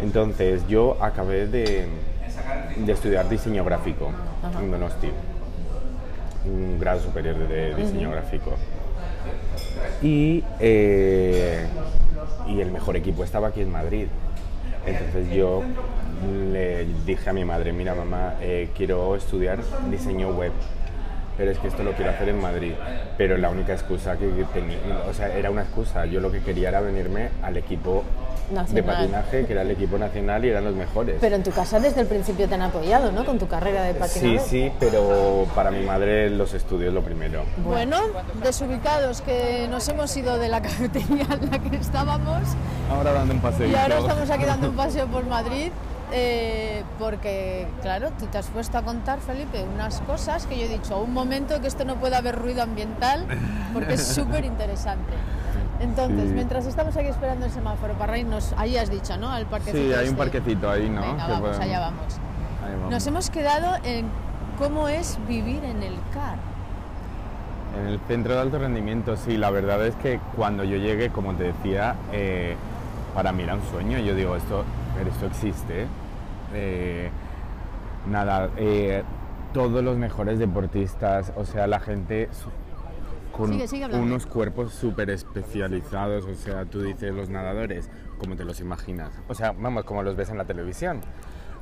Entonces 0.00 0.62
yo 0.68 0.96
acabé 1.00 1.48
de, 1.48 1.86
de 2.76 2.92
estudiar 2.92 3.28
diseño 3.28 3.64
gráfico 3.64 4.12
en 4.60 4.70
Donosti. 4.70 5.10
Un 6.46 6.78
grado 6.78 7.00
superior 7.00 7.36
de 7.48 7.74
diseño 7.74 8.12
gráfico. 8.12 8.52
Y, 10.00 10.44
eh, 10.60 11.66
y 12.46 12.60
el 12.60 12.70
mejor 12.70 12.94
equipo 12.96 13.24
estaba 13.24 13.48
aquí 13.48 13.60
en 13.62 13.72
Madrid. 13.72 14.06
Entonces 14.86 15.30
yo 15.30 15.62
le 16.52 16.86
dije 17.06 17.30
a 17.30 17.32
mi 17.32 17.44
madre, 17.44 17.72
mira 17.72 17.94
mamá, 17.94 18.34
eh, 18.40 18.70
quiero 18.76 19.16
estudiar 19.16 19.58
diseño 19.90 20.30
web, 20.30 20.52
pero 21.36 21.50
es 21.50 21.58
que 21.58 21.68
esto 21.68 21.82
lo 21.82 21.92
quiero 21.92 22.10
hacer 22.10 22.28
en 22.28 22.40
Madrid. 22.40 22.72
Pero 23.16 23.36
la 23.38 23.50
única 23.50 23.72
excusa 23.72 24.16
que 24.16 24.26
tenía, 24.52 24.78
o 25.08 25.14
sea, 25.14 25.34
era 25.36 25.50
una 25.50 25.62
excusa, 25.62 26.06
yo 26.06 26.20
lo 26.20 26.30
que 26.30 26.40
quería 26.40 26.68
era 26.68 26.80
venirme 26.80 27.30
al 27.42 27.56
equipo 27.56 28.04
de 28.48 28.54
Nacional. 28.54 28.96
patinaje, 28.96 29.46
que 29.46 29.52
era 29.52 29.62
el 29.62 29.70
equipo 29.70 29.98
nacional 29.98 30.44
y 30.44 30.48
eran 30.50 30.64
los 30.64 30.74
mejores. 30.74 31.16
Pero 31.20 31.36
en 31.36 31.42
tu 31.42 31.50
casa 31.50 31.80
desde 31.80 32.00
el 32.02 32.06
principio 32.06 32.48
te 32.48 32.54
han 32.54 32.62
apoyado, 32.62 33.10
¿no? 33.12 33.24
Con 33.24 33.38
tu 33.38 33.46
carrera 33.48 33.82
de 33.84 33.92
Sí, 33.94 33.98
patinador. 33.98 34.48
sí, 34.48 34.72
pero 34.80 35.46
para 35.54 35.70
mi 35.70 35.84
madre 35.84 36.28
los 36.30 36.52
estudios 36.54 36.92
lo 36.92 37.02
primero. 37.02 37.42
Bueno, 37.64 37.98
desubicados 38.42 39.22
que 39.22 39.66
nos 39.70 39.88
hemos 39.88 40.14
ido 40.16 40.38
de 40.38 40.48
la 40.48 40.60
cafetería 40.62 41.26
en 41.40 41.50
la 41.50 41.58
que 41.58 41.76
estábamos 41.76 42.40
Ahora 42.90 43.12
dando 43.12 43.34
un 43.34 43.40
paseo. 43.40 43.66
y 43.68 43.74
ahora 43.74 43.98
estamos 43.98 44.30
aquí 44.30 44.44
dando 44.44 44.68
un 44.70 44.76
paseo 44.76 45.06
por 45.06 45.24
Madrid 45.26 45.70
eh, 46.12 46.82
porque, 46.98 47.66
claro, 47.82 48.10
tú 48.18 48.26
te 48.26 48.38
has 48.38 48.46
puesto 48.48 48.76
a 48.78 48.82
contar, 48.82 49.18
Felipe, 49.20 49.64
unas 49.74 50.00
cosas 50.02 50.46
que 50.46 50.56
yo 50.58 50.66
he 50.66 50.68
dicho, 50.68 50.96
un 51.00 51.12
momento 51.12 51.60
que 51.60 51.66
esto 51.66 51.84
no 51.84 51.96
puede 51.96 52.14
haber 52.14 52.36
ruido 52.36 52.62
ambiental 52.62 53.26
porque 53.72 53.94
es 53.94 54.06
súper 54.14 54.44
interesante. 54.44 55.12
Entonces, 55.84 56.28
Sí. 56.28 56.34
mientras 56.34 56.66
estamos 56.66 56.96
aquí 56.96 57.08
esperando 57.08 57.44
el 57.46 57.52
semáforo 57.52 57.94
para 57.94 58.12
reírnos, 58.12 58.54
ahí 58.56 58.76
has 58.76 58.90
dicho, 58.90 59.16
¿no? 59.18 59.30
Al 59.30 59.46
parquecito. 59.46 59.76
Sí, 59.78 59.92
hay 59.92 59.98
un 59.98 60.04
este. 60.04 60.16
parquecito 60.16 60.70
ahí, 60.70 60.88
¿no? 60.88 61.02
Venga, 61.02 61.26
vamos, 61.28 61.40
podemos- 61.40 61.58
allá 61.60 61.80
vamos. 61.80 62.20
Ahí 62.64 62.72
vamos. 62.74 62.90
Nos 62.90 63.06
hemos 63.06 63.30
quedado 63.30 63.76
en 63.84 64.06
cómo 64.58 64.88
es 64.88 65.18
vivir 65.28 65.62
en 65.64 65.82
el 65.82 65.94
CAR. 66.12 66.38
En 67.80 67.88
el 67.88 68.00
centro 68.08 68.34
de 68.34 68.40
alto 68.40 68.58
rendimiento, 68.58 69.16
sí, 69.16 69.36
la 69.36 69.50
verdad 69.50 69.84
es 69.86 69.94
que 69.96 70.20
cuando 70.36 70.64
yo 70.64 70.76
llegué, 70.76 71.10
como 71.10 71.34
te 71.34 71.44
decía, 71.52 71.96
eh, 72.12 72.56
para 73.14 73.32
mí 73.32 73.42
era 73.42 73.54
un 73.56 73.62
sueño. 73.70 73.98
Yo 73.98 74.14
digo, 74.14 74.36
esto, 74.36 74.64
pero 74.96 75.10
esto 75.10 75.26
existe. 75.26 75.86
Eh, 76.54 77.10
nada, 78.08 78.48
eh, 78.56 79.02
todos 79.52 79.82
los 79.84 79.96
mejores 79.96 80.38
deportistas, 80.38 81.32
o 81.36 81.44
sea, 81.44 81.66
la 81.66 81.80
gente 81.80 82.28
con 83.36 83.48
Sigue, 83.50 83.66
sigue 83.68 83.84
hablando. 83.84 84.06
unos 84.06 84.26
cuerpos 84.26 84.72
súper 84.72 85.10
especializados, 85.10 86.24
o 86.24 86.34
sea, 86.34 86.64
tú 86.64 86.82
dices 86.82 87.12
los 87.12 87.28
nadadores, 87.28 87.88
como 88.18 88.36
te 88.36 88.44
los 88.44 88.60
imaginas. 88.60 89.10
O 89.28 89.34
sea, 89.34 89.52
vamos, 89.52 89.84
como 89.84 90.02
los 90.02 90.14
ves 90.16 90.30
en 90.30 90.38
la 90.38 90.44
televisión. 90.44 91.00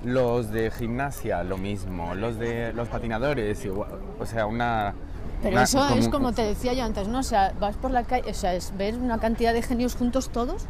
Los 0.05 0.50
de 0.50 0.71
gimnasia, 0.71 1.45
lo 1.45 1.57
mismo. 1.59 2.14
Los 2.14 2.38
de 2.38 2.73
los 2.73 2.88
patinadores, 2.88 3.64
igual. 3.64 4.00
O 4.19 4.26
sea, 4.26 4.47
una... 4.47 4.95
Pero 5.43 5.52
una- 5.55 5.62
eso 5.62 5.88
es 5.95 6.09
como 6.09 6.33
te 6.33 6.43
decía 6.43 6.73
yo 6.73 6.85
antes, 6.85 7.09
¿no? 7.09 7.21
O 7.21 7.23
sea, 7.23 7.52
vas 7.61 7.76
por 7.76 7.91
la 7.91 8.05
calle, 8.05 8.31
o 8.31 8.35
sea, 8.35 8.55
es 8.55 8.76
ver 8.76 8.95
una 8.97 9.19
cantidad 9.19 9.52
de 9.52 9.62
genios 9.62 9.95
juntos 9.97 10.29
todos. 10.31 10.67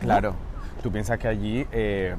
Claro, 0.00 0.34
tú 0.82 0.90
piensas 0.90 1.18
que 1.18 1.28
allí 1.28 1.66
eh, 1.72 2.16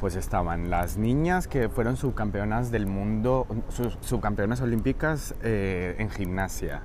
pues 0.00 0.16
estaban 0.16 0.70
las 0.70 0.96
niñas 0.96 1.46
que 1.48 1.68
fueron 1.68 1.96
subcampeonas 1.96 2.70
del 2.70 2.86
mundo, 2.86 3.46
sub- 3.70 3.96
subcampeonas 4.00 4.60
olímpicas 4.60 5.34
eh, 5.42 5.94
en 5.98 6.10
gimnasia, 6.10 6.82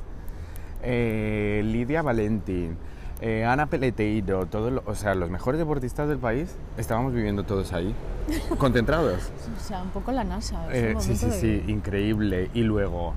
Eh, 0.83 1.61
Lidia 1.65 2.01
Valentín, 2.01 2.77
eh, 3.21 3.43
Ana 3.45 3.65
Peleteiro, 3.65 4.45
todo 4.45 4.69
lo- 4.71 4.83
o 4.85 4.95
sea, 4.95 5.13
los 5.15 5.29
mejores 5.29 5.59
deportistas 5.59 6.07
del 6.07 6.19
país 6.19 6.55
estábamos 6.77 7.13
viviendo 7.13 7.43
todos 7.43 7.73
ahí, 7.73 7.93
concentrados. 8.57 9.29
O 9.57 9.59
sea, 9.61 9.81
un 9.83 9.89
poco 9.89 10.11
la 10.11 10.23
NASA. 10.23 10.65
Eh, 10.71 10.95
sí, 10.99 11.15
sí, 11.15 11.25
de- 11.25 11.31
sí, 11.33 11.63
increíble. 11.67 12.49
Y 12.53 12.61
luego, 12.63 13.13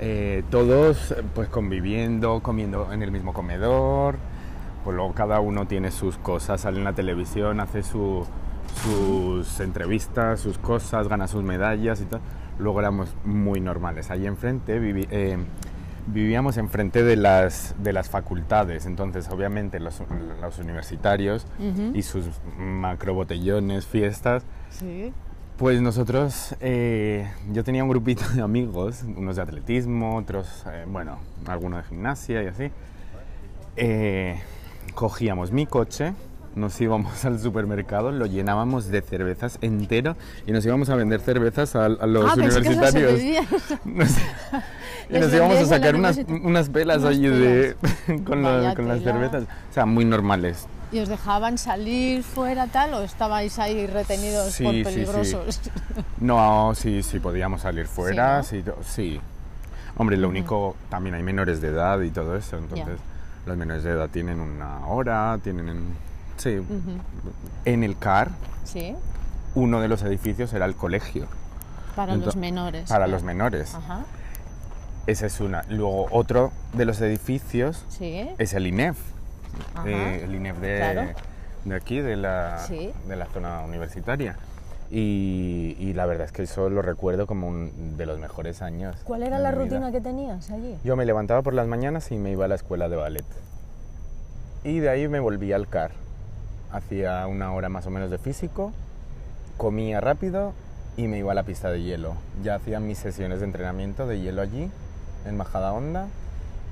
eh, 0.00 0.42
todos 0.50 1.14
pues 1.34 1.48
conviviendo, 1.48 2.40
comiendo 2.42 2.92
en 2.92 3.02
el 3.02 3.10
mismo 3.10 3.32
comedor, 3.32 4.16
pues 4.84 4.94
luego 4.94 5.12
cada 5.14 5.40
uno 5.40 5.66
tiene 5.66 5.90
sus 5.90 6.18
cosas, 6.18 6.60
sale 6.60 6.78
en 6.78 6.84
la 6.84 6.92
televisión, 6.92 7.60
hace 7.60 7.82
su- 7.82 8.26
sus 8.82 9.60
entrevistas, 9.60 10.40
sus 10.40 10.58
cosas, 10.58 11.08
gana 11.08 11.26
sus 11.26 11.42
medallas 11.42 12.00
y 12.00 12.04
tal. 12.04 12.20
Luego 12.58 12.80
éramos 12.80 13.14
muy 13.24 13.60
normales. 13.60 14.10
Allí 14.10 14.26
enfrente 14.26 14.78
vivi- 14.78 15.08
vivíamos 16.12 16.56
enfrente 16.56 17.02
de 17.04 17.16
las, 17.16 17.74
de 17.78 17.92
las 17.92 18.08
facultades, 18.08 18.86
entonces 18.86 19.28
obviamente 19.30 19.78
los, 19.80 20.02
los 20.40 20.58
universitarios 20.58 21.46
y 21.94 22.02
sus 22.02 22.26
macrobotellones, 22.58 23.86
fiestas, 23.86 24.44
Sí. 24.70 25.12
pues 25.56 25.80
nosotros, 25.82 26.54
eh, 26.60 27.28
yo 27.52 27.64
tenía 27.64 27.82
un 27.84 27.90
grupito 27.90 28.28
de 28.34 28.42
amigos, 28.42 29.02
unos 29.16 29.36
de 29.36 29.42
atletismo, 29.42 30.16
otros, 30.16 30.64
eh, 30.72 30.84
bueno, 30.88 31.18
algunos 31.46 31.82
de 31.82 31.88
gimnasia 31.88 32.42
y 32.42 32.46
así. 32.46 32.70
Eh, 33.76 34.40
cogíamos 34.94 35.52
mi 35.52 35.66
coche, 35.66 36.14
nos 36.54 36.80
íbamos 36.80 37.24
al 37.24 37.38
supermercado, 37.40 38.10
lo 38.12 38.26
llenábamos 38.26 38.88
de 38.88 39.00
cervezas 39.02 39.58
entero 39.60 40.16
y 40.46 40.52
nos 40.52 40.64
íbamos 40.66 40.88
a 40.90 40.96
vender 40.96 41.20
cervezas 41.20 41.74
a, 41.76 41.84
a 41.86 42.06
los 42.06 42.24
Ah, 42.30 42.34
que 42.34 42.40
universitarios. 42.40 43.20
Nos- 43.84 44.10
y 45.10 45.18
nos 45.18 45.32
íbamos 45.32 45.56
a 45.58 45.64
sacar 45.66 45.94
unas, 45.94 46.18
unas 46.28 46.70
velas 46.72 46.98
unas 46.98 47.10
allí 47.10 47.28
de, 47.28 47.76
con, 48.24 48.42
la- 48.42 48.52
Vaya 48.56 48.74
con 48.74 48.88
las 48.88 49.02
cervezas. 49.02 49.44
O 49.44 49.72
sea, 49.74 49.86
muy 49.86 50.04
normales. 50.04 50.66
¿Y 50.90 51.00
os 51.00 51.08
dejaban 51.08 51.58
salir 51.58 52.22
fuera 52.22 52.66
tal 52.66 52.94
o 52.94 53.02
estabais 53.02 53.58
ahí 53.58 53.86
retenidos 53.86 54.52
Sí, 54.52 54.64
por 54.64 54.72
sí, 54.72 54.78
sí. 54.78 54.84
peligrosos? 54.84 55.60
No, 56.18 56.72
sí, 56.74 57.02
sí, 57.02 57.20
podíamos 57.20 57.60
salir 57.62 57.86
fuera, 57.86 58.42
Sí, 58.42 58.62
to- 58.62 58.76
sí. 58.82 59.20
Hombre, 59.98 60.16
lo 60.16 60.28
único, 60.28 60.76
también 60.88 61.14
hay 61.14 61.22
menores 61.22 61.60
de 61.60 61.68
edad 61.68 62.00
y 62.00 62.10
todo 62.10 62.36
eso, 62.36 62.56
entonces 62.56 62.98
los 63.46 63.56
menores 63.56 63.82
de 63.84 63.90
edad 63.90 64.08
tienen 64.08 64.40
una 64.40 64.86
hora, 64.86 65.38
tienen... 65.42 66.07
sí. 66.38 66.58
En 67.64 67.84
el 67.84 67.98
CAR, 67.98 68.30
Sí, 68.64 68.94
uno 69.54 69.80
de 69.80 69.88
los 69.88 70.02
edificios 70.02 70.52
era 70.52 70.64
el 70.66 70.74
colegio. 70.74 71.26
para 71.96 72.16
los 72.16 72.36
menores. 72.36 72.88
Para 72.88 73.06
los 73.06 73.22
menores. 73.22 73.74
Ajá, 73.74 74.04
Esa 75.06 75.26
es 75.26 75.40
una. 75.40 75.64
Luego, 75.68 76.06
otro 76.10 76.52
de 76.74 76.84
los 76.84 77.00
edificios 77.00 77.84
sí. 77.88 78.28
es 78.38 78.52
el 78.54 78.66
INEF. 78.66 78.98
Eh, 79.86 80.20
el 80.24 80.34
INEF 80.34 80.58
de, 80.58 80.76
Claro. 80.76 81.02
de 81.64 81.74
aquí, 81.74 82.00
de 82.00 82.16
la, 82.16 82.58
Sí. 82.68 82.92
de 83.08 83.16
la 83.16 83.26
zona 83.26 83.60
universitaria. 83.62 84.36
Y, 84.90 85.76
y 85.78 85.92
la 85.94 86.06
verdad 86.06 86.26
es 86.26 86.32
que 86.32 86.42
eso 86.44 86.70
lo 86.70 86.80
recuerdo 86.82 87.26
como 87.26 87.48
un 87.48 87.96
de 87.96 88.06
los 88.06 88.18
mejores 88.18 88.62
años. 88.62 88.96
¿Cuál 89.04 89.22
era 89.22 89.38
la 89.38 89.50
vida. 89.50 89.62
rutina 89.62 89.92
que 89.92 90.00
tenías 90.00 90.50
allí? 90.50 90.76
Yo 90.84 90.94
me 90.96 91.04
levantaba 91.04 91.42
por 91.42 91.52
las 91.54 91.66
mañanas 91.66 92.10
y 92.12 92.16
me 92.16 92.30
iba 92.30 92.44
a 92.44 92.48
la 92.48 92.54
escuela 92.54 92.88
de 92.88 92.96
ballet. 92.96 93.24
Y 94.64 94.78
de 94.78 94.88
ahí 94.90 95.08
me 95.08 95.20
volvía 95.20 95.56
al 95.56 95.68
CAR. 95.68 95.90
Hacía 96.72 97.26
una 97.26 97.52
hora 97.52 97.68
más 97.68 97.86
o 97.86 97.90
menos 97.90 98.10
de 98.10 98.18
físico, 98.18 98.72
comía 99.56 100.00
rápido 100.00 100.52
y 100.96 101.08
me 101.08 101.18
iba 101.18 101.32
a 101.32 101.34
la 101.34 101.42
pista 101.44 101.70
de 101.70 101.82
hielo. 101.82 102.14
Ya 102.42 102.56
hacía 102.56 102.80
mis 102.80 102.98
sesiones 102.98 103.40
de 103.40 103.46
entrenamiento 103.46 104.06
de 104.06 104.20
hielo 104.20 104.42
allí, 104.42 104.70
en 105.26 105.36
Majada 105.36 105.72
Honda. 105.72 106.06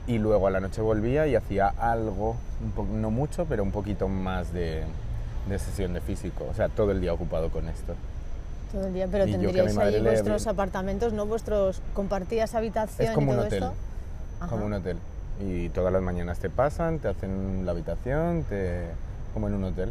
Y 0.07 0.19
luego 0.19 0.47
a 0.47 0.51
la 0.51 0.61
noche 0.61 0.83
volvía 0.83 1.27
y 1.27 1.35
hacía 1.35 1.67
algo, 1.79 2.37
un 2.77 3.03
no 3.03 3.11
mucho, 3.11 3.45
pero 3.47 3.63
un 3.65 3.73
poquito 3.73 4.07
más 4.07 4.53
de, 4.53 4.85
de 5.49 5.59
sesión 5.59 5.95
de 5.95 6.01
físico. 6.01 6.47
O 6.49 6.55
sea, 6.55 6.69
todo 6.69 6.93
el 6.93 7.01
día 7.01 7.13
ocupado 7.13 7.51
con 7.51 7.69
esto. 7.69 7.95
Todo 8.71 8.87
el 8.87 8.95
día, 8.95 9.09
pero 9.11 9.27
Y 9.27 9.33
tendríais 9.33 9.75
le- 9.75 10.01
vuestros 10.03 10.47
apartamentos, 10.47 11.13
¿no? 11.13 11.27
Vuestros 11.27 11.81
compartías 11.95 12.55
habitación 12.55 13.09
Es 13.09 13.15
como 13.15 13.33
y 13.33 13.35
un 13.35 13.37
todo 13.39 13.47
hotel. 13.47 13.63
esto. 13.65 13.75
Ajá. 14.41 14.51
como 14.51 14.67
un 14.67 14.73
hotel. 14.75 14.99
Y 15.41 15.69
todas 15.71 15.93
las 15.93 16.03
mañanas 16.03 16.39
te 16.39 16.51
pasan, 16.51 16.99
te 17.01 17.09
hacen 17.09 17.65
la 17.67 17.73
habitación, 17.73 18.45
te... 18.45 18.85
como 19.37 19.49
en 19.49 19.55
un 19.55 19.65
hotel. 19.65 19.91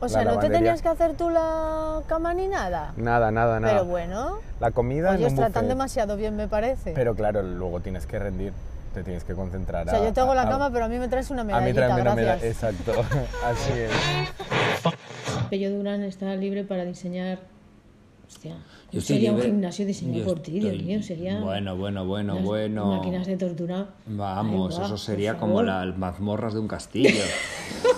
O 0.00 0.04
La 0.04 0.08
sea, 0.10 0.24
¿no 0.24 0.38
te 0.38 0.50
tenías 0.50 0.82
que 0.82 0.88
hacer 0.88 1.14
tú 1.14 1.30
la 1.30 2.00
cama 2.08 2.34
ni 2.34 2.46
nada? 2.46 2.92
Nada, 2.98 3.30
nada, 3.30 3.58
nada. 3.58 3.72
Pero 3.72 3.86
bueno, 3.86 4.36
La 4.60 4.70
comida 4.70 5.12
oye, 5.12 5.20
en 5.20 5.24
os 5.24 5.32
un 5.32 5.38
tratan 5.38 5.66
demasiado 5.66 6.14
bien, 6.18 6.36
me 6.36 6.46
parece. 6.46 6.92
Pero 6.92 7.14
claro, 7.14 7.40
luego 7.42 7.80
tienes 7.80 8.04
que 8.04 8.18
rendir, 8.18 8.52
te 8.92 9.02
tienes 9.02 9.24
que 9.24 9.32
concentrar. 9.32 9.86
o 9.86 9.90
sea, 9.90 9.98
a- 10.00 10.04
yo 10.04 10.12
te 10.12 10.20
hago 10.20 10.32
a- 10.32 10.34
la 10.34 10.42
a- 10.42 10.48
cama, 10.50 10.70
pero 10.70 10.84
a 10.84 10.88
mí 10.88 10.98
me 10.98 11.08
traes 11.08 11.30
una 11.30 11.40
A 11.40 11.60
mí 11.62 11.72
tráeme 11.72 12.02
una 12.02 12.14
meda- 12.14 12.36
gracias. 12.36 12.62
Exacto, 12.62 12.92
así 13.46 13.72
es. 13.72 13.90
Pello 15.48 15.70
Durán 15.70 16.02
está 16.02 16.34
libre 16.36 16.64
para 16.64 16.84
diseñar. 16.84 17.38
Hostia, 18.28 18.56
Yo 18.90 19.00
sería 19.00 19.32
un 19.32 19.40
gimnasio 19.40 19.86
diseñado 19.86 20.18
yo 20.20 20.24
por 20.26 20.40
ti, 20.42 20.60
Dios 20.60 20.82
mío. 20.82 21.02
Sería. 21.02 21.40
Bueno, 21.40 21.76
bueno, 21.78 22.04
bueno, 22.04 22.34
unas 22.34 22.44
bueno. 22.44 22.86
Máquinas 22.96 23.26
de 23.26 23.36
tortura. 23.38 23.86
Vamos, 24.04 24.78
Ay, 24.78 24.84
eso 24.84 24.98
sería 24.98 25.38
como 25.38 25.62
las 25.62 25.96
mazmorras 25.96 26.52
de 26.52 26.60
un 26.60 26.68
castillo. 26.68 27.08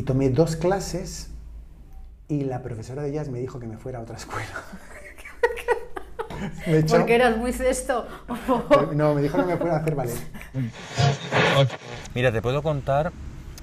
Y 0.00 0.02
tomé 0.02 0.30
dos 0.30 0.56
clases 0.56 1.28
y 2.26 2.44
la 2.44 2.62
profesora 2.62 3.02
de 3.02 3.12
jazz 3.12 3.28
me 3.28 3.38
dijo 3.38 3.60
que 3.60 3.66
me 3.66 3.76
fuera 3.76 3.98
a 3.98 4.02
otra 4.02 4.16
escuela. 4.16 4.48
me 6.66 6.78
echó- 6.78 6.96
Porque 6.96 7.16
eras 7.16 7.36
muy 7.36 7.52
cesto. 7.52 8.06
No, 8.94 9.14
me 9.14 9.20
dijo 9.20 9.36
que 9.36 9.44
me 9.44 9.56
fuera 9.58 9.76
a 9.76 9.80
hacer 9.80 9.94
ballet. 9.94 10.16
Mira, 12.14 12.32
te 12.32 12.40
puedo 12.40 12.62
contar 12.62 13.12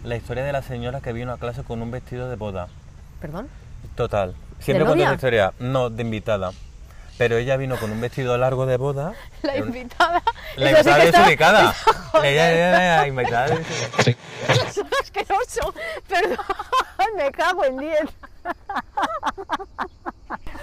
la 0.04 0.16
historia 0.16 0.44
de 0.44 0.52
la 0.52 0.62
señora 0.62 1.02
que 1.02 1.12
vino 1.12 1.34
a 1.34 1.40
clase 1.40 1.64
con 1.64 1.82
un 1.82 1.90
vestido 1.90 2.30
de 2.30 2.36
boda. 2.36 2.68
¿Perdón? 3.20 3.48
Total. 3.96 4.36
Siempre 4.60 4.84
¿De 4.84 4.86
cuento 4.86 4.94
novia? 4.94 5.06
esa 5.06 5.16
historia. 5.16 5.54
No, 5.58 5.90
de 5.90 6.04
invitada. 6.04 6.52
Pero 7.18 7.38
ella 7.38 7.58
vino 7.58 7.78
con 7.80 7.92
un 7.92 8.00
vestido 8.00 8.38
largo 8.38 8.66
de 8.66 8.78
boda. 8.78 9.14
La 9.42 9.58
invitada. 9.58 10.22
La 10.56 10.70
sí 10.70 10.76
invitada 10.78 11.04
está- 11.04 11.20
desubicada. 11.20 11.76
Ella 12.24 12.52
era 12.52 12.98
la 13.02 13.08
invitada. 13.08 13.48
de- 13.48 13.62
Eso 14.48 14.82
es 14.82 15.02
asqueroso. 15.02 15.74
Perdón, 16.08 16.38
me 17.16 17.32
cago 17.32 17.64
en 17.66 17.78
10. 17.78 18.00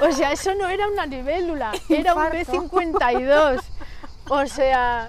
O 0.00 0.12
sea, 0.12 0.32
eso 0.32 0.54
no 0.54 0.68
era 0.68 0.88
una 0.88 1.06
libélula, 1.06 1.72
era 1.88 2.14
un 2.14 2.22
B52. 2.24 3.60
O 4.28 4.46
sea, 4.46 5.08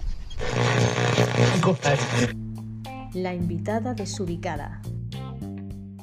La 3.13 3.33
invitada 3.33 3.93
desubicada. 3.93 4.81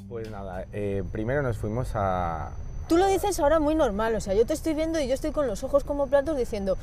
Pues 0.08 0.30
nada, 0.30 0.64
eh, 0.72 1.02
primero 1.12 1.42
nos 1.42 1.56
fuimos 1.58 1.92
a... 1.94 2.50
tú 2.92 2.98
lo 2.98 3.06
dices 3.06 3.40
ahora 3.40 3.58
muy 3.58 3.74
normal. 3.74 4.14
O 4.14 4.20
sea, 4.20 4.34
yo 4.34 4.44
te 4.44 4.52
estoy 4.52 4.74
viendo 4.74 5.00
y 5.00 5.08
yo 5.08 5.14
estoy 5.14 5.32
con 5.32 5.46
los 5.46 5.64
ojos 5.64 5.82
como 5.82 6.06
platos 6.08 6.36
diciendo, 6.36 6.76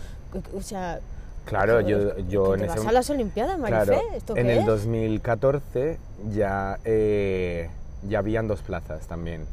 o 0.55 0.61
sea, 0.61 0.99
Claro, 1.45 1.81
yo, 1.81 2.17
yo 2.29 2.53
en 2.53 2.61
te 2.61 2.65
ese 2.67 2.77
vas 2.79 2.87
a 2.87 2.91
las 2.91 3.09
Olimpiadas, 3.09 3.57
Marifé. 3.57 3.85
Claro, 3.85 4.01
¿Esto 4.13 4.35
en 4.37 4.45
qué 4.45 4.53
el 4.53 4.59
es? 4.59 4.65
2014 4.65 5.97
ya, 6.31 6.79
eh, 6.83 7.69
ya 8.07 8.19
habían 8.19 8.47
dos 8.47 8.61
plazas 8.61 9.07
también. 9.07 9.45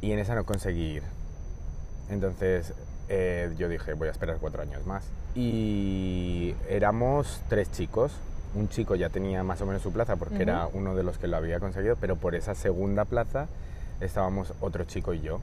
Y 0.00 0.12
en 0.12 0.18
esa 0.18 0.34
no 0.34 0.44
conseguí 0.44 0.96
ir. 0.96 1.02
Entonces 2.08 2.72
eh, 3.08 3.52
yo 3.58 3.68
dije, 3.68 3.94
voy 3.94 4.08
a 4.08 4.10
esperar 4.12 4.38
cuatro 4.40 4.62
años 4.62 4.86
más. 4.86 5.04
Y 5.34 6.54
éramos 6.68 7.40
tres 7.48 7.70
chicos. 7.70 8.12
Un 8.54 8.68
chico 8.68 8.94
ya 8.96 9.08
tenía 9.08 9.42
más 9.44 9.60
o 9.60 9.66
menos 9.66 9.82
su 9.82 9.92
plaza 9.92 10.16
porque 10.16 10.42
era 10.42 10.68
uno 10.72 10.94
de 10.94 11.02
los 11.02 11.18
que 11.18 11.28
lo 11.28 11.36
había 11.36 11.60
conseguido, 11.60 11.96
pero 12.00 12.16
por 12.16 12.34
esa 12.34 12.54
segunda 12.54 13.04
plaza 13.04 13.46
estábamos 14.00 14.54
otro 14.60 14.84
chico 14.84 15.12
y 15.14 15.20
yo. 15.20 15.40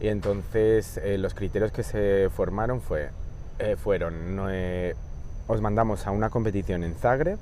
Y 0.00 0.08
entonces 0.08 0.96
eh, 0.98 1.18
los 1.18 1.34
criterios 1.34 1.72
que 1.72 1.82
se 1.82 2.30
formaron 2.30 2.80
fue, 2.80 3.10
eh, 3.58 3.76
fueron, 3.76 4.36
no, 4.36 4.48
eh, 4.50 4.94
os 5.48 5.60
mandamos 5.60 6.06
a 6.06 6.12
una 6.12 6.30
competición 6.30 6.84
en 6.84 6.94
Zagreb, 6.94 7.38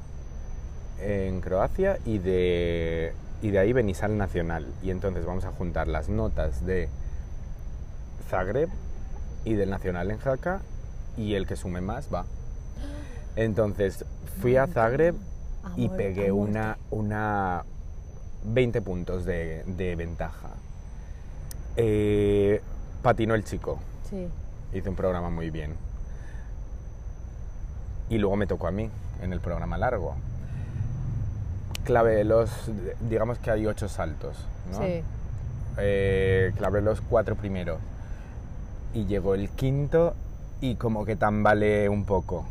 en 1.01 1.41
Croacia, 1.43 1.99
y 2.07 2.19
de, 2.19 3.13
y 3.43 3.51
de 3.51 3.59
ahí 3.59 3.73
venís 3.73 4.03
al 4.03 4.17
Nacional. 4.17 4.67
Y 4.83 4.91
entonces 4.91 5.27
vamos 5.27 5.45
a 5.45 5.51
juntar 5.51 5.89
las 5.89 6.09
notas 6.09 6.65
de 6.65 6.89
Zagreb 8.31 8.71
y 9.45 9.55
del 9.55 9.69
Nacional 9.69 10.11
en 10.11 10.19
Jaca, 10.19 10.61
y 11.19 11.35
el 11.35 11.47
que 11.47 11.57
sume 11.57 11.83
más 11.83 12.09
va. 12.13 12.25
Entonces 13.37 14.07
fui 14.41 14.57
a 14.57 14.67
Zagreb 14.67 15.15
y 15.77 15.91
pegué 15.91 16.33
una, 16.33 16.79
una 16.91 17.65
20 18.47 18.81
puntos 18.83 19.25
de, 19.25 19.65
de 19.67 19.97
ventaja. 19.97 20.51
Eh, 21.77 22.61
patinó 23.03 23.35
el 23.35 23.45
chico, 23.45 23.79
Sí. 24.09 24.29
hice 24.73 24.89
un 24.89 24.97
programa 24.97 25.31
muy 25.31 25.51
bien. 25.51 25.75
Y 28.09 28.19
luego 28.19 28.37
me 28.37 28.47
tocó 28.47 28.69
a 28.69 28.71
mí 28.71 28.89
en 29.23 29.33
el 29.33 29.41
programa 29.41 29.77
largo. 29.79 30.15
Clavé 31.85 32.25
los, 32.25 32.51
digamos 33.09 33.39
que 33.39 33.51
hay 33.51 33.67
ocho 33.67 33.89
saltos, 33.89 34.37
¿no? 34.73 34.79
Sí. 34.79 35.03
Eh, 35.79 36.53
clavé 36.57 36.81
los 36.83 37.01
cuatro 37.01 37.37
primeros. 37.37 37.79
Y 38.95 39.07
llegó 39.07 39.35
el 39.35 39.51
quinto 39.51 40.15
y 40.61 40.77
como 40.77 41.05
que 41.05 41.17
tambaleé 41.17 41.89
un 41.89 42.05
poco. 42.05 42.47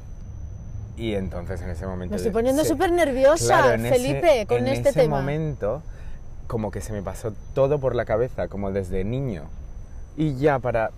Y 0.97 1.13
entonces 1.15 1.61
en 1.61 1.69
ese 1.69 1.85
momento... 1.85 2.11
Me 2.11 2.17
estoy 2.17 2.31
poniendo 2.31 2.63
súper 2.63 2.91
nerviosa, 2.91 3.45
Claro, 3.59 3.73
en 3.73 3.85
ese- 3.85 3.95
Felipe, 3.95 4.45
con 4.47 4.59
en 4.59 4.67
este 4.69 4.89
ese 4.89 5.01
tema. 5.01 5.17
momento, 5.17 5.81
como 6.47 6.71
que 6.71 6.79
se 6.81 6.93
me 6.93 7.01
pasó 7.01 7.33
todo 7.53 7.79
por 7.79 7.95
la 7.95 8.05
cabeza, 8.05 8.47
como 8.47 8.71
desde 8.71 9.03
niño. 9.03 9.43
Y 10.15 10.35
ya 10.35 10.59
para 10.59 10.91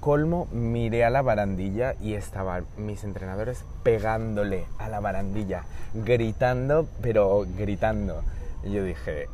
colmo, 0.00 0.46
miré 0.52 1.04
a 1.04 1.10
la 1.10 1.22
barandilla 1.22 1.94
y 2.00 2.14
estaban 2.14 2.66
mis 2.76 3.04
entrenadores 3.04 3.64
pegándole 3.82 4.66
a 4.78 4.88
la 4.88 5.00
barandilla, 5.00 5.64
gritando, 5.94 6.86
pero 7.02 7.44
gritando. 7.56 8.22
Y 8.64 8.72
yo 8.72 8.82
dije, 8.82 9.28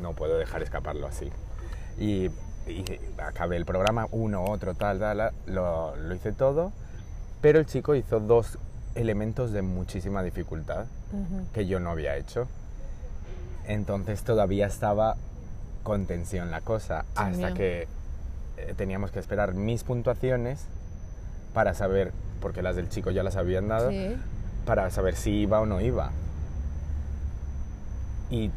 no 0.00 0.12
puedo 0.12 0.38
dejar 0.38 0.62
escaparlo 0.62 1.06
así. 1.08 1.30
Y, 1.98 2.26
y 2.70 2.84
acabé 3.18 3.56
el 3.56 3.64
programa, 3.64 4.06
uno, 4.12 4.44
otro, 4.44 4.74
tal, 4.74 5.00
tal, 5.00 5.32
lo, 5.46 5.96
lo 5.96 6.14
hice 6.14 6.32
todo, 6.32 6.72
pero 7.40 7.58
el 7.58 7.66
chico 7.66 7.94
hizo 7.96 8.20
dos 8.20 8.58
elementos 8.98 9.52
de 9.52 9.62
muchísima 9.62 10.22
dificultad 10.22 10.86
que 11.54 11.66
yo 11.66 11.80
no 11.80 11.90
había 11.90 12.16
hecho. 12.16 12.46
Entonces 13.66 14.22
todavía 14.22 14.66
estaba 14.66 15.16
con 15.82 16.06
tensión 16.06 16.50
la 16.50 16.60
cosa, 16.60 17.04
hasta 17.14 17.46
mío. 17.48 17.54
que 17.54 17.86
eh, 18.56 18.74
teníamos 18.76 19.10
que 19.10 19.18
esperar 19.20 19.54
mis 19.54 19.84
puntuaciones 19.84 20.64
para 21.54 21.74
saber, 21.74 22.12
porque 22.40 22.60
las 22.62 22.76
del 22.76 22.88
chico 22.88 23.10
ya 23.10 23.22
las 23.22 23.36
habían 23.36 23.68
dado, 23.68 23.90
Sí. 23.90 24.16
para 24.66 24.90
saber 24.90 25.16
si 25.16 25.30
iba 25.32 25.60
o 25.60 25.66
no 25.66 25.80
iba. 25.80 26.10
Y 28.30 28.50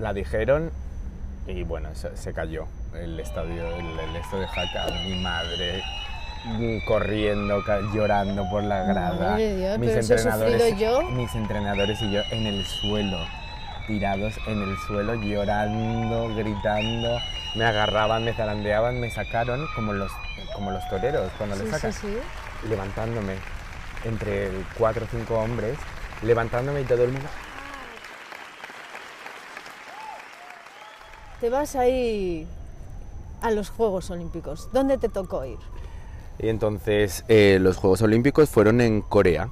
la 0.00 0.12
dijeron 0.12 0.70
y 1.46 1.62
bueno, 1.64 1.88
se, 1.94 2.16
se 2.16 2.32
cayó 2.32 2.66
el 2.94 3.18
estadio, 3.20 3.66
el, 3.76 3.98
el 3.98 4.16
esto 4.16 4.38
de 4.38 4.46
Jaca, 4.48 4.86
mi 5.04 5.20
madre 5.22 5.82
corriendo, 6.84 7.62
llorando 7.92 8.48
por 8.50 8.62
la 8.64 8.82
grada. 8.84 9.36
Dios, 9.36 10.06
sufrido 10.06 10.68
yo. 10.76 11.02
mis 11.10 11.34
entrenadores 11.34 12.00
y 12.02 12.10
yo 12.10 12.22
en 12.30 12.46
el 12.46 12.64
suelo, 12.64 13.18
tirados 13.86 14.34
en 14.46 14.62
el 14.62 14.76
suelo, 14.78 15.14
llorando, 15.14 16.34
gritando, 16.34 17.18
me 17.54 17.64
agarraban, 17.64 18.24
me 18.24 18.32
zarandeaban, 18.34 19.00
me 19.00 19.10
sacaron 19.10 19.66
como 19.74 19.92
los, 19.92 20.10
como 20.54 20.70
los 20.70 20.86
toreros 20.88 21.30
cuando 21.38 21.56
Sí, 21.56 21.62
les 21.62 21.70
sí, 21.70 21.76
sacan 21.76 21.92
sí. 21.92 22.16
levantándome 22.68 23.34
entre 24.04 24.50
cuatro 24.76 25.04
o 25.04 25.08
cinco 25.10 25.38
hombres, 25.38 25.78
levantándome 26.22 26.80
y 26.80 26.84
todo 26.84 27.04
el 27.04 27.12
mundo. 27.12 27.28
Te 31.40 31.50
vas 31.50 31.74
ahí 31.76 32.46
a 33.42 33.50
los 33.50 33.70
Juegos 33.70 34.10
Olímpicos. 34.10 34.68
¿Dónde 34.72 34.98
te 34.98 35.08
tocó 35.08 35.44
ir? 35.44 35.58
Y 36.42 36.48
entonces 36.48 37.24
eh, 37.28 37.58
los 37.60 37.76
Juegos 37.76 38.02
Olímpicos 38.02 38.50
fueron 38.50 38.80
en 38.80 39.00
Corea, 39.00 39.48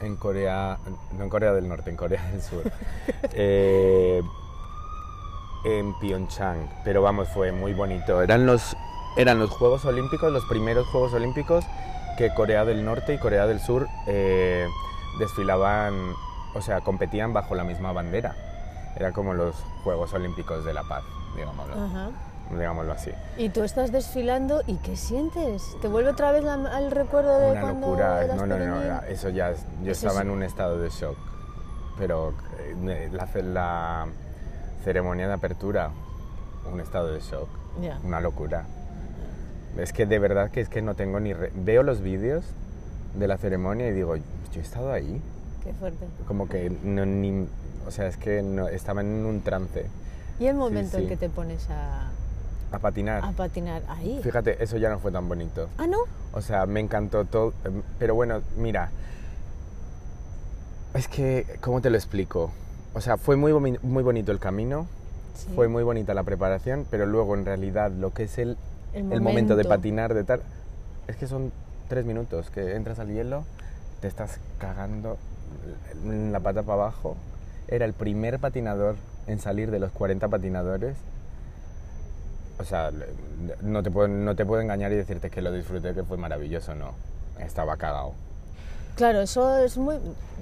en 0.00 0.16
Corea, 0.16 0.78
no 1.18 1.24
en 1.24 1.28
Corea 1.28 1.52
del 1.52 1.68
Norte, 1.68 1.90
en 1.90 1.96
Corea 1.96 2.22
del 2.30 2.40
Sur, 2.40 2.62
Eh, 3.32 4.22
en 5.64 5.98
Pyeongchang, 5.98 6.70
pero 6.84 7.02
vamos, 7.02 7.28
fue 7.28 7.52
muy 7.52 7.74
bonito. 7.74 8.22
Eran 8.22 8.46
los, 8.46 8.76
eran 9.16 9.38
los 9.38 9.50
Juegos 9.50 9.84
Olímpicos, 9.84 10.32
los 10.32 10.44
primeros 10.46 10.86
Juegos 10.86 11.12
Olímpicos 11.12 11.66
que 12.16 12.32
Corea 12.32 12.64
del 12.64 12.84
Norte 12.84 13.14
y 13.14 13.18
Corea 13.18 13.46
del 13.46 13.60
Sur 13.60 13.88
eh, 14.06 14.66
desfilaban, 15.18 15.94
o 16.54 16.62
sea, 16.62 16.80
competían 16.80 17.32
bajo 17.32 17.54
la 17.54 17.64
misma 17.64 17.92
bandera. 17.92 18.36
Era 18.96 19.12
como 19.12 19.34
los 19.34 19.56
Juegos 19.84 20.12
Olímpicos 20.14 20.64
de 20.64 20.74
la 20.74 20.82
Paz, 20.84 21.02
digámoslo, 21.34 21.74
Ajá. 21.74 22.10
Digámoslo 22.50 22.92
así. 22.92 23.10
Y 23.36 23.48
tú 23.50 23.62
estás 23.62 23.92
desfilando 23.92 24.62
y 24.66 24.76
¿qué 24.76 24.96
sientes? 24.96 25.62
¿Te 25.80 25.88
vuelve 25.88 26.10
otra 26.10 26.32
vez 26.32 26.44
al 26.44 26.90
recuerdo 26.90 27.38
de 27.38 27.52
Una 27.52 27.60
cuando 27.60 27.86
locura, 27.86 28.24
eras 28.24 28.36
no, 28.36 28.46
no, 28.46 28.58
no, 28.58 28.80
era- 28.82 29.08
eso 29.08 29.28
ya, 29.28 29.52
yo 29.82 29.92
estaba 29.92 30.14
es- 30.16 30.20
en 30.22 30.30
un 30.30 30.42
estado 30.42 30.78
de 30.80 30.88
shock, 30.90 31.16
pero 31.98 32.34
eh, 32.58 33.08
la, 33.12 33.28
la 33.42 34.06
ceremonia 34.84 35.28
de 35.28 35.34
apertura, 35.34 35.90
un 36.72 36.80
estado 36.80 37.12
de 37.12 37.20
shock, 37.20 37.48
Ya. 37.80 37.98
una 38.04 38.20
locura. 38.20 38.64
Es 39.78 39.92
que 39.92 40.04
de 40.06 40.18
verdad 40.18 40.50
que 40.50 40.60
es 40.60 40.68
que 40.68 40.82
no 40.82 40.94
tengo 40.94 41.20
ni... 41.20 41.32
re- 41.32 41.52
Veo 41.54 41.82
los 41.84 42.00
vídeos 42.00 42.44
de 43.14 43.28
la 43.28 43.36
ceremonia 43.38 43.88
y 43.88 43.92
digo, 43.92 44.16
yo 44.16 44.22
he 44.56 44.60
estado 44.60 44.92
ahí, 44.92 45.22
Qué 45.62 45.72
fuerte. 45.74 46.06
como 46.26 46.48
que 46.48 46.70
no, 46.82 47.06
ni... 47.06 47.46
O 47.86 47.90
sea, 47.92 48.06
es 48.08 48.16
que 48.16 48.42
no, 48.42 48.68
estaba 48.68 49.00
en 49.00 49.24
un 49.24 49.40
trance 49.42 49.86
¿Y 50.38 50.46
el 50.46 50.54
momento 50.56 50.96
en 50.96 51.04
sí. 51.04 51.08
que 51.08 51.16
te 51.16 51.28
pones 51.28 51.68
a, 51.70 52.10
a 52.72 52.78
patinar. 52.78 53.24
a 53.24 53.32
patinar 53.32 53.82
ahí? 53.88 54.20
Fíjate, 54.22 54.62
eso 54.62 54.76
ya 54.76 54.88
no 54.90 54.98
fue 54.98 55.10
tan 55.12 55.28
bonito. 55.28 55.68
Ah, 55.78 55.86
¿no? 55.86 55.98
O 56.32 56.40
sea, 56.40 56.66
me 56.66 56.80
encantó 56.80 57.24
todo. 57.24 57.52
em, 57.64 57.82
Pero 57.98 58.14
bueno, 58.14 58.40
mira. 58.56 58.90
Es 60.94 61.08
que, 61.08 61.46
¿cómo 61.60 61.80
te 61.80 61.90
lo 61.90 61.96
explico? 61.96 62.50
O 62.94 63.00
sea, 63.00 63.16
fue 63.16 63.36
muy, 63.36 63.52
muy 63.52 64.02
bonito 64.02 64.32
el 64.32 64.38
camino, 64.38 64.86
Sí. 65.34 65.48
fue 65.54 65.68
muy 65.68 65.82
bonita 65.84 66.12
la 66.14 66.24
preparación, 66.24 66.84
pero 66.90 67.06
luego 67.06 67.34
en 67.36 67.44
realidad 67.46 67.90
lo 67.92 68.12
que 68.12 68.24
es 68.24 68.36
el, 68.38 68.56
El 68.92 69.12
el 69.12 69.20
momento 69.20 69.54
de 69.56 69.62
momento. 69.62 69.68
patinar, 69.68 70.14
de 70.14 70.24
tal, 70.24 70.42
es 71.06 71.16
que 71.16 71.26
son 71.28 71.52
tres 71.88 72.04
minutos 72.04 72.50
que 72.50 72.74
entras 72.74 72.98
al 72.98 73.08
hielo, 73.08 73.44
te 74.00 74.08
estás 74.08 74.38
cagando 74.58 75.16
la 76.04 76.40
pata 76.40 76.62
para 76.62 76.74
abajo. 76.82 77.16
Era 77.68 77.84
el 77.84 77.92
primer 77.92 78.38
patinador 78.40 78.96
en 79.28 79.38
salir 79.38 79.70
de 79.70 79.78
los 79.78 79.92
40 79.92 80.26
patinadores. 80.28 80.96
O 82.60 82.64
sea, 82.64 82.90
no 83.62 83.82
te 83.82 83.90
puedo, 83.90 84.06
no 84.08 84.36
te 84.36 84.44
puedo 84.44 84.60
engañar 84.60 84.92
y 84.92 84.96
decirte 84.96 85.30
que 85.30 85.40
lo 85.40 85.50
disfruté, 85.50 85.94
que 85.94 86.02
fue 86.04 86.18
maravilloso, 86.18 86.74
no. 86.74 86.92
Estaba 87.38 87.76
cagado. 87.78 88.12
Claro, 88.96 89.22
eso 89.22 89.56
es 89.58 89.78
muy... 89.78 89.96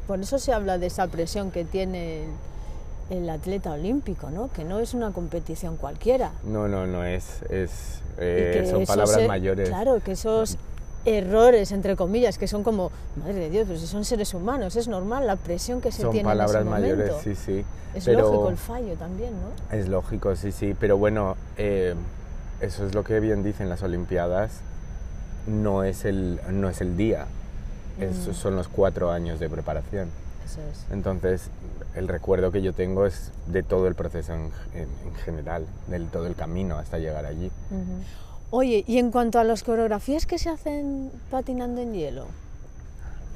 Por 0.08 0.18
eso 0.20 0.38
se 0.38 0.52
habla 0.52 0.78
de 0.78 0.86
esa 0.86 1.06
presión 1.06 1.50
que 1.52 1.64
tiene 1.64 2.24
el, 3.10 3.18
el 3.22 3.30
atleta 3.30 3.72
olímpico, 3.72 4.30
¿no? 4.30 4.50
Que 4.52 4.64
no 4.64 4.80
es 4.80 4.94
una 4.94 5.12
competición 5.12 5.76
cualquiera. 5.76 6.32
No, 6.42 6.66
no, 6.66 6.86
no 6.86 7.04
es. 7.04 7.42
es 7.50 8.00
eh, 8.18 8.64
son 8.68 8.82
esos 8.82 8.88
palabras 8.96 9.18
er- 9.18 9.28
mayores. 9.28 9.68
Claro, 9.68 10.00
que 10.00 10.12
esos 10.12 10.56
errores, 11.04 11.72
entre 11.72 11.96
comillas, 11.96 12.38
que 12.38 12.46
son 12.48 12.62
como, 12.62 12.90
madre 13.16 13.34
de 13.34 13.50
Dios, 13.50 13.64
pero 13.66 13.78
si 13.78 13.86
son 13.86 14.04
seres 14.04 14.34
humanos, 14.34 14.76
es 14.76 14.88
normal 14.88 15.26
la 15.26 15.36
presión 15.36 15.80
que 15.80 15.90
se 15.92 16.02
son 16.02 16.10
tiene 16.12 16.24
palabras 16.28 16.62
en 16.62 16.68
ese 16.68 16.70
mayores, 16.70 17.10
momento. 17.10 17.22
sí, 17.22 17.34
sí. 17.34 17.64
Es 17.94 18.04
pero 18.04 18.20
lógico 18.20 18.48
el 18.50 18.56
fallo 18.58 18.94
también, 18.94 19.32
¿no? 19.32 19.76
Es 19.76 19.88
lógico, 19.88 20.36
sí, 20.36 20.52
sí. 20.52 20.74
Pero 20.78 20.98
bueno, 20.98 21.36
eh, 21.56 21.94
eso 22.60 22.86
es 22.86 22.94
lo 22.94 23.02
que 23.04 23.18
bien 23.20 23.42
dicen 23.42 23.68
las 23.70 23.82
Olimpiadas. 23.82 24.60
No 25.46 25.82
es 25.84 26.04
el, 26.04 26.38
no 26.50 26.68
es 26.68 26.80
el 26.82 26.96
día. 26.98 27.26
Esos 27.98 28.36
son 28.36 28.54
los 28.56 28.68
cuatro 28.68 29.10
años 29.10 29.40
de 29.40 29.48
preparación. 29.48 30.10
Eso 30.44 30.60
es. 30.70 30.84
Entonces, 30.92 31.48
el 31.94 32.06
recuerdo 32.06 32.52
que 32.52 32.60
yo 32.60 32.72
tengo 32.74 33.06
es 33.06 33.32
de 33.46 33.62
todo 33.62 33.88
el 33.88 33.94
proceso 33.94 34.34
en, 34.34 34.50
en- 34.74 34.88
en 35.06 35.14
general, 35.24 35.64
del 35.86 36.08
todo 36.08 36.26
el 36.26 36.34
camino 36.36 36.76
hasta 36.76 36.98
llegar 36.98 37.24
allí. 37.24 37.50
Oye, 38.50 38.84
y 38.86 38.98
en 38.98 39.10
cuanto 39.10 39.38
a 39.38 39.44
las 39.44 39.62
coreografías 39.62 40.24
que 40.26 40.38
se 40.38 40.48
hacen 40.48 41.10
patinando 41.30 41.80
en 41.82 41.92
hielo, 41.92 42.22
¿ha 42.24 42.28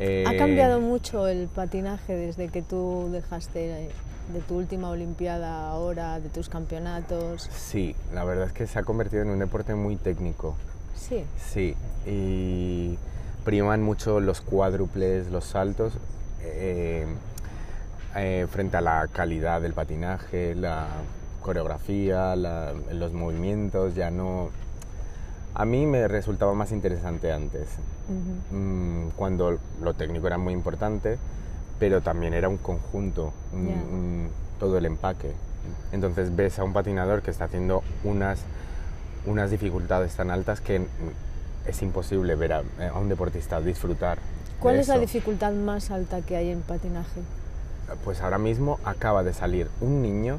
Eh, 0.04 0.36
cambiado 0.38 0.80
mucho 0.80 1.28
el 1.28 1.48
patinaje 1.48 2.14
desde 2.14 2.48
que 2.48 2.62
tú 2.62 3.10
dejaste 3.12 3.90
de 4.32 4.40
tu 4.48 4.56
última 4.56 4.88
Olimpiada 4.88 5.68
ahora, 5.68 6.18
de 6.18 6.28
tus 6.30 6.48
campeonatos? 6.48 7.50
Sí, 7.54 7.94
la 8.14 8.24
verdad 8.24 8.46
es 8.46 8.52
que 8.52 8.66
se 8.66 8.78
ha 8.78 8.84
convertido 8.84 9.22
en 9.22 9.28
un 9.28 9.38
deporte 9.38 9.74
muy 9.74 9.96
técnico. 9.96 10.56
Sí. 10.96 11.24
Sí, 11.36 11.74
y 12.06 12.96
priman 13.44 13.82
mucho 13.82 14.18
los 14.20 14.40
cuádruples, 14.40 15.28
los 15.30 15.44
saltos, 15.44 15.92
eh, 16.42 17.06
eh, 18.16 18.46
frente 18.50 18.78
a 18.78 18.80
la 18.80 19.06
calidad 19.12 19.60
del 19.60 19.74
patinaje, 19.74 20.54
la 20.54 20.86
coreografía, 21.42 22.34
la- 22.34 22.72
los 22.92 23.12
movimientos, 23.12 23.94
ya 23.94 24.10
no... 24.10 24.48
A 25.54 25.64
mí 25.66 25.84
me 25.86 26.08
resultaba 26.08 26.54
más 26.54 26.72
interesante 26.72 27.30
antes, 27.32 27.68
mm, 28.50 29.08
cuando 29.16 29.58
lo 29.82 29.94
técnico 29.94 30.26
era 30.26 30.38
muy 30.38 30.54
importante, 30.54 31.18
pero 31.78 32.00
también 32.00 32.32
era 32.32 32.48
un 32.48 32.56
conjunto, 32.58 33.32
un- 33.52 33.66
Ya. 33.68 33.74
un- 33.74 34.30
todo 34.58 34.78
el 34.78 34.86
empaque. 34.86 35.32
Entonces 35.92 36.34
ves 36.34 36.58
a 36.58 36.64
un 36.64 36.72
patinador 36.72 37.22
que 37.22 37.30
está 37.30 37.44
haciendo 37.44 37.82
unas, 38.04 38.40
unas 39.26 39.50
dificultades 39.50 40.14
tan 40.16 40.30
altas 40.30 40.60
que 40.60 40.86
es 41.66 41.82
imposible 41.82 42.34
ver 42.34 42.52
a, 42.54 42.62
a 42.92 42.98
un 42.98 43.08
deportista 43.08 43.60
disfrutar. 43.60 44.18
de 44.18 44.22
¿Cuál 44.58 44.76
es 44.76 44.88
la 44.88 44.98
dificultad 44.98 45.52
más 45.52 45.90
alta 45.90 46.20
que 46.22 46.36
hay 46.36 46.50
en 46.50 46.62
patinaje? 46.62 47.20
Pues 48.04 48.20
ahora 48.22 48.38
mismo 48.38 48.78
acaba 48.84 49.22
de 49.22 49.34
salir 49.34 49.68
un 49.80 50.00
niño 50.02 50.38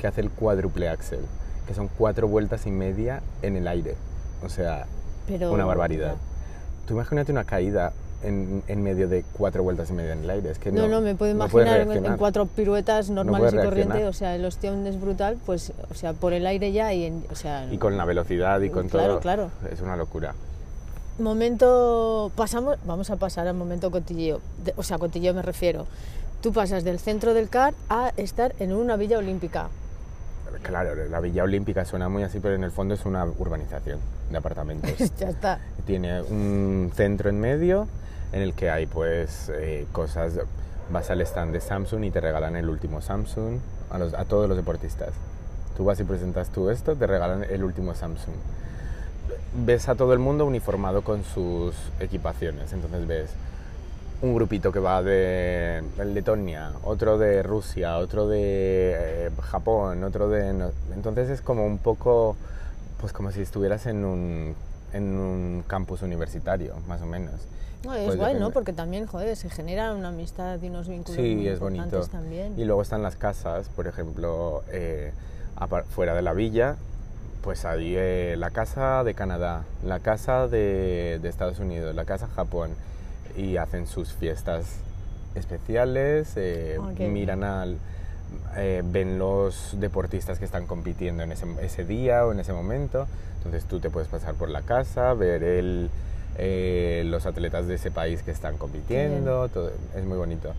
que 0.00 0.06
hace 0.06 0.20
el 0.20 0.30
cuádruple 0.30 0.88
axel, 0.88 1.20
que 1.66 1.74
son 1.74 1.88
cuatro 1.88 2.28
vueltas 2.28 2.66
y 2.66 2.70
media 2.70 3.22
en 3.42 3.56
el 3.56 3.68
aire. 3.68 3.96
O 4.44 4.48
sea, 4.48 4.86
Pero, 5.26 5.52
una 5.52 5.64
barbaridad. 5.64 6.12
ya. 6.14 6.86
Tú 6.86 6.94
imagínate 6.94 7.30
una 7.32 7.44
caída 7.44 7.92
en, 8.24 8.62
en 8.68 8.82
medio 8.82 9.08
de 9.08 9.24
cuatro 9.36 9.62
vueltas 9.62 9.90
y 9.90 9.92
media 9.94 10.12
en 10.12 10.24
el 10.24 10.30
aire. 10.30 10.50
Es 10.50 10.58
que 10.58 10.70
No, 10.72 10.82
no, 10.82 10.88
no, 10.88 11.00
me 11.00 11.14
puedo 11.14 11.32
no 11.34 11.44
imaginar 11.46 11.80
en- 11.80 12.16
cuatro 12.16 12.46
piruetas 12.46 13.10
normales 13.10 13.52
y 13.52 13.56
corriente, 13.56 13.74
reaccionar. 13.94 14.08
o 14.08 14.12
sea, 14.12 14.34
el 14.36 14.44
ostión 14.44 14.86
es 14.86 15.00
brutal, 15.00 15.38
pues, 15.46 15.72
o 15.90 15.94
sea, 15.94 16.12
por 16.12 16.32
el 16.32 16.46
aire 16.46 16.70
ya 16.72 16.92
y, 16.92 17.04
en- 17.06 17.24
o 17.30 17.34
sea, 17.34 17.66
Y 17.72 17.78
con 17.78 17.96
la 17.96 18.04
velocidad 18.04 18.60
y 18.60 18.70
con 18.70 18.88
Claro, 18.88 19.08
todo. 19.14 19.20
claro. 19.20 19.50
Es 19.70 19.80
una 19.80 19.96
locura. 19.96 20.34
momento, 21.18 22.32
pasamos, 22.36 22.78
vamos 22.86 23.10
a 23.10 23.16
pasar 23.16 23.46
al 23.46 23.54
momento 23.54 23.90
cotilleo, 23.90 24.40
De- 24.64 24.74
o 24.76 24.82
sea, 24.82 24.98
cotilleo 24.98 25.34
me 25.34 25.42
refiero. 25.42 25.86
Tú 26.40 26.52
pasas 26.52 26.84
del 26.84 26.98
centro 26.98 27.34
del 27.34 27.48
CAR 27.48 27.74
a 27.88 28.12
estar 28.16 28.54
en 28.58 28.72
una 28.72 28.96
villa 28.96 29.18
olímpica. 29.18 29.68
Claro, 30.62 30.94
la 31.08 31.20
Villa 31.20 31.44
Olímpica 31.44 31.84
suena 31.84 32.08
muy 32.08 32.22
así, 32.22 32.40
pero 32.40 32.54
en 32.54 32.64
el 32.64 32.70
fondo 32.70 32.94
es 32.94 33.04
una 33.06 33.24
urbanización 33.24 33.98
de 34.30 34.36
apartamentos. 34.38 34.90
ya 35.18 35.28
está. 35.28 35.58
Tiene 35.86 36.22
un 36.22 36.90
centro 36.94 37.30
en 37.30 37.40
medio 37.40 37.86
en 38.32 38.42
el 38.42 38.54
que 38.54 38.70
hay 38.70 38.86
pues 38.86 39.50
eh, 39.54 39.86
cosas, 39.92 40.34
vas 40.90 41.10
al 41.10 41.20
stand 41.22 41.52
de 41.52 41.60
Samsung 41.60 42.04
y 42.04 42.10
te 42.10 42.20
regalan 42.20 42.56
el 42.56 42.68
último 42.68 43.00
Samsung 43.00 43.58
a, 43.90 43.98
los- 43.98 44.14
a 44.14 44.24
todos 44.24 44.48
los 44.48 44.56
deportistas. 44.56 45.10
Tú 45.76 45.84
vas 45.84 45.98
y 46.00 46.04
presentas 46.04 46.50
tú 46.50 46.70
esto, 46.70 46.94
te 46.96 47.06
regalan 47.06 47.44
el 47.44 47.64
último 47.64 47.94
Samsung. 47.94 48.34
Ves 49.64 49.88
a 49.88 49.94
todo 49.94 50.12
el 50.12 50.18
mundo 50.18 50.46
uniformado 50.46 51.02
con 51.02 51.24
sus 51.24 51.74
equipaciones, 52.00 52.72
entonces 52.72 53.06
ves 53.06 53.30
un 54.22 54.34
grupito 54.34 54.70
que 54.70 54.78
va 54.78 55.02
de 55.02 55.82
Letonia, 56.04 56.70
otro 56.84 57.18
de 57.18 57.42
Rusia, 57.42 57.98
otro 57.98 58.28
de 58.28 58.94
eh, 59.26 59.30
Japón, 59.42 60.04
otro 60.04 60.28
de... 60.28 60.52
no- 60.52 60.70
Entonces 60.94 61.28
es 61.28 61.40
como 61.40 61.66
un 61.66 61.78
poco, 61.78 62.36
pues 63.00 63.12
como 63.12 63.32
si 63.32 63.40
estuvieras 63.42 63.86
en 63.86 64.04
un, 64.04 64.54
en 64.92 65.02
un 65.18 65.64
campus 65.66 66.02
universitario, 66.02 66.74
más 66.86 67.02
o 67.02 67.06
menos. 67.06 67.34
No, 67.84 67.94
es 67.94 68.04
Pues 68.06 68.16
guay, 68.16 68.34
¿no? 68.34 68.52
Porque 68.52 68.72
también, 68.72 69.06
joder, 69.06 69.34
se 69.36 69.50
genera 69.50 69.92
una 69.92 70.08
amistad 70.10 70.62
y 70.62 70.68
unos 70.68 70.86
vínculos 70.86 71.16
Sí, 71.20 71.34
muy 71.34 71.48
es 71.48 71.54
importantes 71.54 71.90
bonito. 71.92 72.12
también. 72.12 72.54
Y 72.56 72.64
luego 72.64 72.80
están 72.82 73.02
las 73.02 73.16
casas, 73.16 73.68
por 73.74 73.88
ejemplo, 73.88 74.62
eh, 74.70 75.12
fuera 75.90 76.14
de 76.14 76.22
la 76.22 76.32
villa, 76.32 76.76
pues 77.42 77.64
hay 77.64 77.94
eh, 77.96 78.36
la 78.38 78.50
casa 78.50 79.02
de 79.02 79.14
Canadá, 79.14 79.64
la 79.84 79.98
casa 79.98 80.46
de, 80.46 81.18
de 81.20 81.28
Estados 81.28 81.58
Unidos, 81.58 81.92
la 81.96 82.04
casa 82.04 82.28
Japón, 82.28 82.70
y 83.36 83.56
hacen 83.56 83.86
sus 83.86 84.12
fiestas 84.12 84.66
especiales, 85.34 86.32
eh, 86.36 86.78
miran 86.98 87.44
al... 87.44 87.78
eh, 88.56 88.82
ven 88.84 89.18
los 89.18 89.78
deportistas 89.80 90.38
que 90.38 90.44
están 90.44 90.66
compitiendo 90.66 91.22
en 91.22 91.32
ese, 91.32 91.46
ese 91.62 91.84
día 91.84 92.26
o 92.26 92.32
en 92.32 92.40
ese 92.40 92.52
momento, 92.52 93.06
entonces 93.38 93.64
tú 93.64 93.80
te 93.80 93.90
puedes 93.90 94.08
pasar 94.08 94.34
por 94.34 94.48
la 94.50 94.62
casa, 94.62 95.14
ver 95.14 95.42
el, 95.42 95.90
eh, 96.38 97.02
los 97.06 97.26
atletas 97.26 97.66
de 97.66 97.74
ese 97.74 97.90
país 97.90 98.22
que 98.22 98.30
están 98.30 98.56
compitiendo, 98.58 99.48
todo, 99.48 99.70
es 99.96 100.04
muy 100.04 100.18
bonito. 100.18 100.52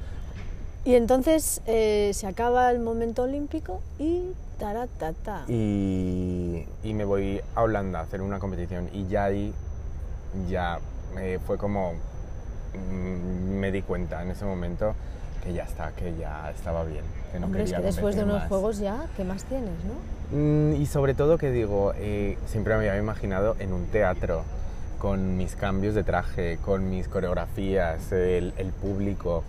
Y 0.86 0.95
entonces 0.95 1.62
eh, 1.65 2.12
se 2.13 2.27
acaba 2.27 2.69
el 2.71 2.79
momento 2.79 3.23
olímpico 3.23 3.79
y 3.99 4.31
taratata. 4.59 5.45
y, 5.47 6.65
y 6.83 6.93
me 6.93 7.05
voy 7.05 7.41
a 7.55 7.62
Holanda 7.63 7.99
a 7.99 8.03
hacer 8.03 8.21
una 8.21 8.39
competición 8.39 8.89
y 8.91 9.07
ya 9.07 9.25
ahí 9.25 9.53
ya 10.49 10.79
eh, 11.17 11.39
fue 11.47 11.57
como 11.57 11.93
me 12.77 13.71
di 13.71 13.81
cuenta 13.81 14.21
en 14.21 14.31
ese 14.31 14.45
momento 14.45 14.93
que 15.43 15.53
ya 15.53 15.63
está, 15.63 15.91
que 15.91 16.15
ya 16.15 16.49
estaba 16.51 16.83
bien. 16.83 17.03
Que 17.31 17.39
no 17.39 17.47
Hombre, 17.47 17.63
es 17.63 17.69
quería 17.71 17.79
que 17.81 17.86
después 17.88 18.15
de 18.15 18.23
unos 18.23 18.39
más. 18.39 18.47
juegos 18.47 18.77
ya, 18.79 19.05
¿qué 19.17 19.23
más 19.23 19.43
tienes, 19.45 19.71
no? 19.86 20.38
Mm, 20.38 20.81
y 20.81 20.86
sobre 20.86 21.13
todo 21.13 21.38
que 21.38 21.51
digo, 21.51 21.93
eh, 21.97 22.38
siempre 22.47 22.73
me 22.77 22.88
había 22.89 22.97
imaginado 23.01 23.55
en 23.59 23.73
un 23.73 23.86
teatro, 23.88 24.43
con 24.99 25.36
mis 25.36 25.55
cambios 25.57 25.95
de 25.95 26.03
traje, 26.03 26.57
con 26.63 26.89
mis 26.89 27.09
coreografías, 27.09 28.12
el, 28.13 28.53
el 28.57 28.67
público 28.71 29.43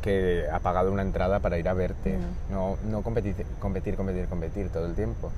que 0.00 0.44
ha 0.50 0.60
pagado 0.60 0.90
una 0.90 1.02
entrada 1.02 1.40
para 1.40 1.58
ir 1.58 1.68
a 1.68 1.74
verte, 1.74 2.16
no, 2.50 2.78
no 2.88 3.02
competir, 3.02 3.34
competir, 3.60 3.96
competir, 3.96 4.26
competir 4.26 4.68
todo 4.70 4.86
el 4.86 4.94
tiempo. 4.94 5.30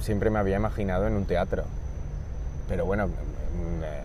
Siempre 0.00 0.30
me 0.30 0.38
había 0.40 0.56
imaginado 0.56 1.06
en 1.06 1.12
un 1.14 1.26
teatro, 1.26 1.62
pero 2.68 2.86
bueno, 2.86 3.06
mm, 3.06 3.82
eh, 3.84 4.02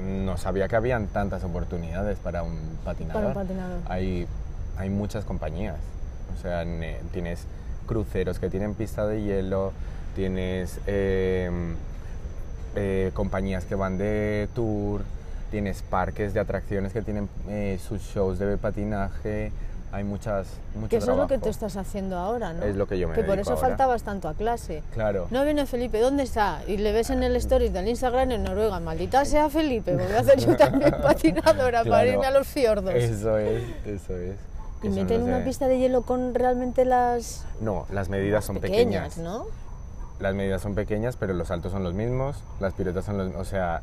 no 0.00 0.36
sabía 0.36 0.68
que 0.68 0.76
habían 0.76 1.06
tantas 1.06 1.44
oportunidades 1.44 2.18
para 2.18 2.42
un 2.42 2.56
patinador. 2.84 3.22
Para 3.22 3.28
un 3.28 3.46
patinador. 3.46 3.78
Hay, 3.88 4.26
hay 4.76 4.90
muchas 4.90 5.24
compañías, 5.24 5.76
o 6.36 6.40
sea, 6.42 6.64
ne- 6.64 6.98
tienes 7.12 7.44
cruceros 7.86 8.38
que 8.38 8.48
tienen 8.50 8.74
pista 8.74 9.06
de 9.06 9.22
hielo, 9.22 9.72
tienes 10.16 10.78
eh, 10.86 11.50
eh, 12.76 13.10
compañías 13.14 13.64
que 13.64 13.74
van 13.74 13.98
de 13.98 14.48
tour, 14.54 15.02
tienes 15.50 15.82
parques 15.82 16.32
de 16.34 16.40
atracciones 16.40 16.92
que 16.92 17.02
tienen 17.02 17.28
eh, 17.48 17.78
sus 17.86 18.00
shows 18.02 18.38
de 18.38 18.56
patinaje, 18.56 19.50
hay 19.92 20.04
muchas, 20.04 20.46
mucho 20.74 20.88
Que 20.88 20.96
eso 20.98 21.10
es 21.12 21.16
lo 21.16 21.26
que 21.26 21.38
tú 21.38 21.48
estás 21.48 21.76
haciendo 21.76 22.16
ahora, 22.16 22.52
¿no? 22.52 22.64
Es 22.64 22.76
lo 22.76 22.86
que 22.86 22.98
yo 22.98 23.08
me 23.08 23.14
Que 23.14 23.24
por 23.24 23.38
eso 23.38 23.50
ahora. 23.54 23.68
faltabas 23.68 24.02
tanto 24.04 24.28
a 24.28 24.34
clase. 24.34 24.82
Claro. 24.94 25.26
No 25.30 25.44
viene 25.44 25.66
Felipe, 25.66 25.98
¿dónde 26.00 26.22
está? 26.22 26.62
Y 26.68 26.76
le 26.76 26.92
ves 26.92 27.10
en 27.10 27.22
el 27.24 27.34
stories 27.36 27.72
del 27.72 27.88
Instagram 27.88 28.30
en 28.30 28.44
Noruega. 28.44 28.78
Maldita 28.80 29.24
sea 29.24 29.50
Felipe, 29.50 29.94
voy 29.96 30.12
a 30.12 30.20
hacer 30.20 30.38
yo 30.38 30.56
también 30.56 30.92
patinadora 31.02 31.78
para 31.78 31.82
Claro. 31.84 32.08
irme 32.12 32.26
a 32.26 32.30
los 32.30 32.46
fiordos. 32.46 32.94
Eso 32.94 33.36
es, 33.38 33.62
eso 33.84 34.16
es. 34.16 34.36
y 34.82 34.88
meten 34.90 35.22
una 35.22 35.42
pista 35.44 35.66
de 35.66 35.78
hielo 35.78 36.02
con 36.02 36.34
realmente 36.34 36.84
las 36.84 37.44
No, 37.60 37.86
las 37.90 38.08
medidas 38.08 38.44
son 38.44 38.56
pequeñas, 38.60 39.08
pequeñas. 39.14 39.18
¿no? 39.18 39.46
Las 40.20 40.34
medidas 40.34 40.62
son 40.62 40.74
pequeñas, 40.74 41.16
pero 41.16 41.32
los 41.34 41.48
saltos 41.48 41.72
son 41.72 41.82
los 41.82 41.94
mismos, 41.94 42.36
las 42.60 42.74
piruetas 42.74 43.04
son 43.06 43.18
los 43.18 43.34
O 43.34 43.44
sea, 43.44 43.80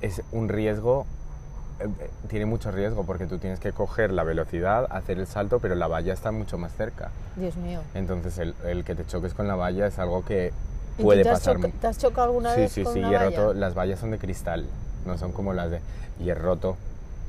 es 0.00 0.22
un 0.32 0.48
riesgo, 0.48 1.06
tiene 2.28 2.46
mucho 2.46 2.70
riesgo 2.70 3.04
porque 3.04 3.26
tú 3.26 3.38
tienes 3.38 3.58
que 3.60 3.72
coger 3.72 4.12
la 4.12 4.22
velocidad, 4.24 4.86
hacer 4.90 5.18
el 5.18 5.26
salto, 5.26 5.58
pero 5.60 5.74
la 5.74 5.86
valla 5.88 6.12
está 6.12 6.30
mucho 6.32 6.56
más 6.58 6.72
cerca. 6.74 7.10
Dios 7.36 7.56
mío. 7.56 7.80
Entonces, 7.94 8.38
el, 8.38 8.54
el 8.64 8.84
que 8.84 8.94
te 8.94 9.04
choques 9.06 9.34
con 9.34 9.48
la 9.48 9.56
valla 9.56 9.86
es 9.86 9.98
algo 9.98 10.24
que 10.24 10.52
¿Y 10.98 11.02
puede 11.02 11.22
te 11.24 11.30
has, 11.30 11.40
pasar. 11.40 11.56
choca- 11.56 11.70
te 11.80 11.86
has 11.86 11.98
chocado 11.98 12.28
alguna 12.28 12.54
sí, 12.54 12.60
vez 12.60 12.72
sí, 12.72 12.84
con 12.84 12.92
sí, 12.92 12.98
una 13.00 13.10
y 13.10 13.14
he 13.14 13.18
valla? 13.18 13.36
roto, 13.40 13.54
las 13.54 13.74
vallas 13.76 13.98
son 13.98 14.12
de 14.12 14.18
cristal, 14.18 14.66
no 15.06 15.18
son 15.18 15.32
como 15.32 15.52
las 15.52 15.70
de. 15.70 15.80
Y 16.20 16.30
he 16.30 16.34
roto 16.34 16.76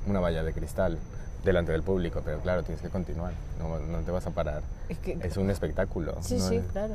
una 0.08 0.20
valla 0.20 0.44
de 0.44 0.54
cristal 0.54 0.98
delante 1.44 1.72
del 1.72 1.82
público, 1.84 2.22
pero 2.24 2.40
claro, 2.40 2.64
tienes 2.64 2.82
que 2.82 2.90
continuar, 2.90 3.34
no, 3.60 3.80
no 3.80 4.00
te 4.00 4.12
vas 4.12 4.26
a 4.28 4.32
parar. 4.32 4.62
Es 4.90 5.00
que- 5.00 5.18
Es 5.22 5.38
un 5.38 5.50
espectáculo. 5.50 6.16
Sí, 6.22 6.38
no 6.38 6.48
sí, 6.50 6.62
claro. 6.72 6.94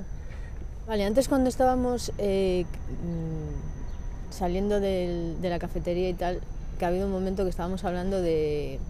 Vale, 0.86 1.04
antes 1.04 1.28
cuando 1.28 1.48
estábamos 1.48 2.12
eh, 2.18 2.64
mm, 3.04 4.32
saliendo 4.32 4.80
del- 4.80 5.40
de 5.40 5.50
la 5.50 5.58
cafetería 5.58 6.08
y 6.08 6.14
tal, 6.14 6.40
que 6.80 6.86
ha 6.86 6.88
habido 6.88 7.06
un 7.06 7.12
momento 7.12 7.44
que 7.44 7.50
estábamos 7.50 7.84
hablando 7.84 8.22
de, 8.22 8.80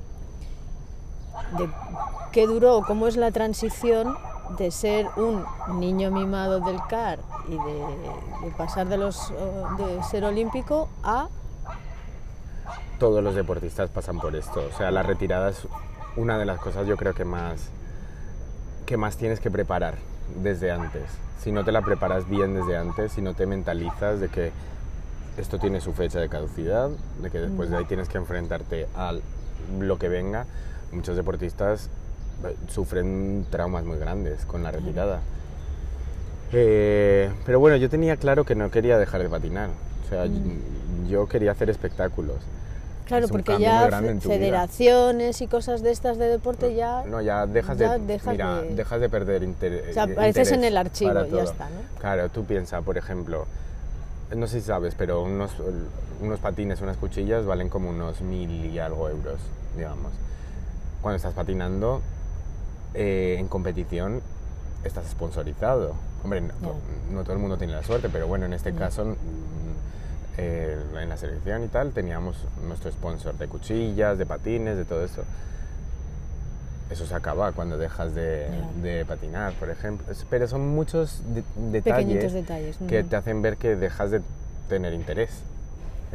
qué 2.31 2.47
duró 2.47 2.77
o 2.77 2.85
cómo 2.85 3.09
es 3.09 3.17
la 3.17 3.33
transición 3.33 4.17
de 4.57 4.71
ser 4.71 5.09
un 5.17 5.45
niño 5.81 6.13
mimado 6.13 6.61
del 6.61 6.79
CAR 6.89 7.19
y 7.49 7.57
de, 7.57 8.53
pasar 8.57 8.87
de, 8.87 8.97
los, 8.97 9.33
de 9.77 10.05
ser 10.05 10.25
olímpico 10.25 10.89
a... 11.03 11.29
todos 13.01 13.25
los 13.25 13.35
deportistas 13.35 13.91
pasan 13.91 14.21
por 14.21 14.37
esto. 14.37 14.63
O 14.73 14.77
sea, 14.77 14.93
la 14.93 15.03
retirada 15.03 15.51
es 15.51 15.67
una 16.17 16.39
de 16.39 16.45
las 16.45 16.61
cosas 16.61 16.87
yo 16.87 16.97
creo 16.97 17.15
que 17.15 17.25
más, 17.25 17.71
que 18.87 18.97
más 18.97 19.17
tienes 19.17 19.41
que 19.41 19.51
preparar 19.51 19.97
desde 20.37 20.71
antes. 20.71 21.11
Si 21.41 21.51
no 21.51 21.65
te 21.65 21.73
la 21.73 21.83
preparas 21.83 22.29
bien 22.29 22.55
desde 22.55 22.77
antes, 22.77 23.11
si 23.11 23.21
no 23.21 23.35
te 23.35 23.47
mentalizas 23.47 24.21
de 24.21 24.29
que 24.29 24.53
esto 25.37 25.59
tiene 25.59 25.81
su 25.81 25.93
fecha 25.93 26.19
de 26.21 26.29
caducidad, 26.29 26.91
de 27.23 27.31
que 27.31 27.39
después 27.39 27.71
de 27.71 27.77
ahí 27.79 27.85
tienes 27.85 28.09
que 28.09 28.19
enfrentarte 28.19 28.87
a 28.97 29.15
lo 29.79 29.99
que 29.99 30.09
venga, 30.09 30.47
muchos 30.93 31.17
deportistas 31.17 31.89
eh, 32.45 32.57
sufren 32.69 33.47
traumas 33.51 33.85
muy 33.85 33.99
grandes 33.99 34.45
con 34.45 34.63
la 34.63 34.71
retirada. 34.71 35.21
Eh, 36.53 37.31
pero 37.47 37.61
bueno, 37.61 37.77
yo 37.77 37.89
tenía 37.89 38.17
claro 38.17 38.45
que 38.45 38.55
no 38.55 38.71
quería 38.71 38.99
dejar 38.99 39.23
de 39.23 39.29
patinar. 39.29 39.71
O 40.07 40.09
sea, 40.09 40.25
yo 41.09 41.29
quería 41.29 41.53
hacer 41.53 41.71
espectáculos. 41.71 42.37
Claro, 43.07 43.27
Es 43.27 43.31
porque 43.33 43.59
ya 43.59 43.81
muy 43.81 43.87
grande 43.89 44.09
fe- 44.09 44.13
en 44.13 44.21
tu 44.21 44.29
vida. 44.29 44.39
federaciones 44.39 45.41
y 45.41 45.47
cosas 45.49 45.83
de 45.83 45.91
estas 45.91 46.17
de 46.19 46.27
deporte 46.29 46.75
ya... 46.75 47.03
No, 47.07 47.21
ya 47.21 47.47
dejas 47.47 47.77
ya 47.79 47.99
de, 47.99 48.07
dejas 48.07 48.33
mira, 48.33 48.63
de- 48.63 48.75
dejas 48.75 49.01
de 49.01 49.09
perder 49.09 49.43
interés. 49.43 49.91
O 49.91 49.93
sea, 49.93 50.03
apareces 50.05 50.53
en 50.53 50.63
el 50.65 50.77
archivo, 50.77 51.13
ya 51.27 51.43
está, 51.43 51.65
¿no? 51.71 51.81
Claro, 52.01 52.29
tú 52.29 52.45
piensas, 52.45 52.83
por 52.85 52.97
ejemplo, 52.99 53.47
no 54.37 54.47
sé 54.47 54.61
si 54.61 54.67
sabes, 54.67 54.95
pero 54.97 55.23
unos, 55.23 55.53
unos 56.21 56.39
patines, 56.41 56.81
unas 56.81 56.97
cuchillas 56.97 57.45
valen 57.47 57.69
como 57.69 57.91
unos 57.91 58.21
mil 58.21 58.67
y 58.67 58.79
algo 58.79 59.09
euros, 59.09 59.41
digamos. 59.77 60.13
Cuando 61.03 61.17
estás 61.17 61.35
patinando 61.35 62.01
eh, 62.95 63.37
en 63.39 63.49
competición, 63.49 64.21
estás 64.85 65.07
sponsorizado. 65.11 65.95
Hombre, 66.23 66.43
no, 66.43 66.53
no 67.13 67.23
todo 67.23 67.33
el 67.33 67.39
mundo 67.39 67.57
tiene 67.57 67.73
la 67.73 67.83
suerte, 67.83 68.09
pero 68.11 68.27
bueno, 68.27 68.47
en 68.47 68.53
este 68.53 68.75
caso, 68.75 69.05
mm, 69.05 69.17
eh, 70.39 70.79
en 71.01 71.09
la 71.09 71.17
selección 71.17 71.65
y 71.65 71.69
tal, 71.69 71.93
teníamos 71.93 72.37
nuestro 72.67 72.91
sponsor 72.93 73.37
de 73.37 73.49
cuchillas, 73.49 74.19
de 74.19 74.27
patines, 74.27 74.77
de 74.77 74.85
todo 74.85 75.05
eso 75.05 75.25
eso 76.91 77.07
se 77.07 77.15
acaba 77.15 77.53
cuando 77.53 77.79
dejas 77.79 78.15
de, 78.15 79.05
patinar, 79.07 79.53
por 79.55 79.71
ejemplo. 79.71 80.07
Pero 80.29 80.49
son 80.49 80.69
muchos 80.69 81.23
de- 81.35 81.45
detalles, 81.71 81.83
Pequeñitos 82.07 82.33
detalles, 82.33 82.77
que 82.89 83.05
te 83.05 83.17
hacen 83.17 83.43
ver 83.43 83.57
que 83.57 83.77
dejas 83.77 84.11
de 84.11 84.23
tener 84.69 84.93
interés. 84.93 85.31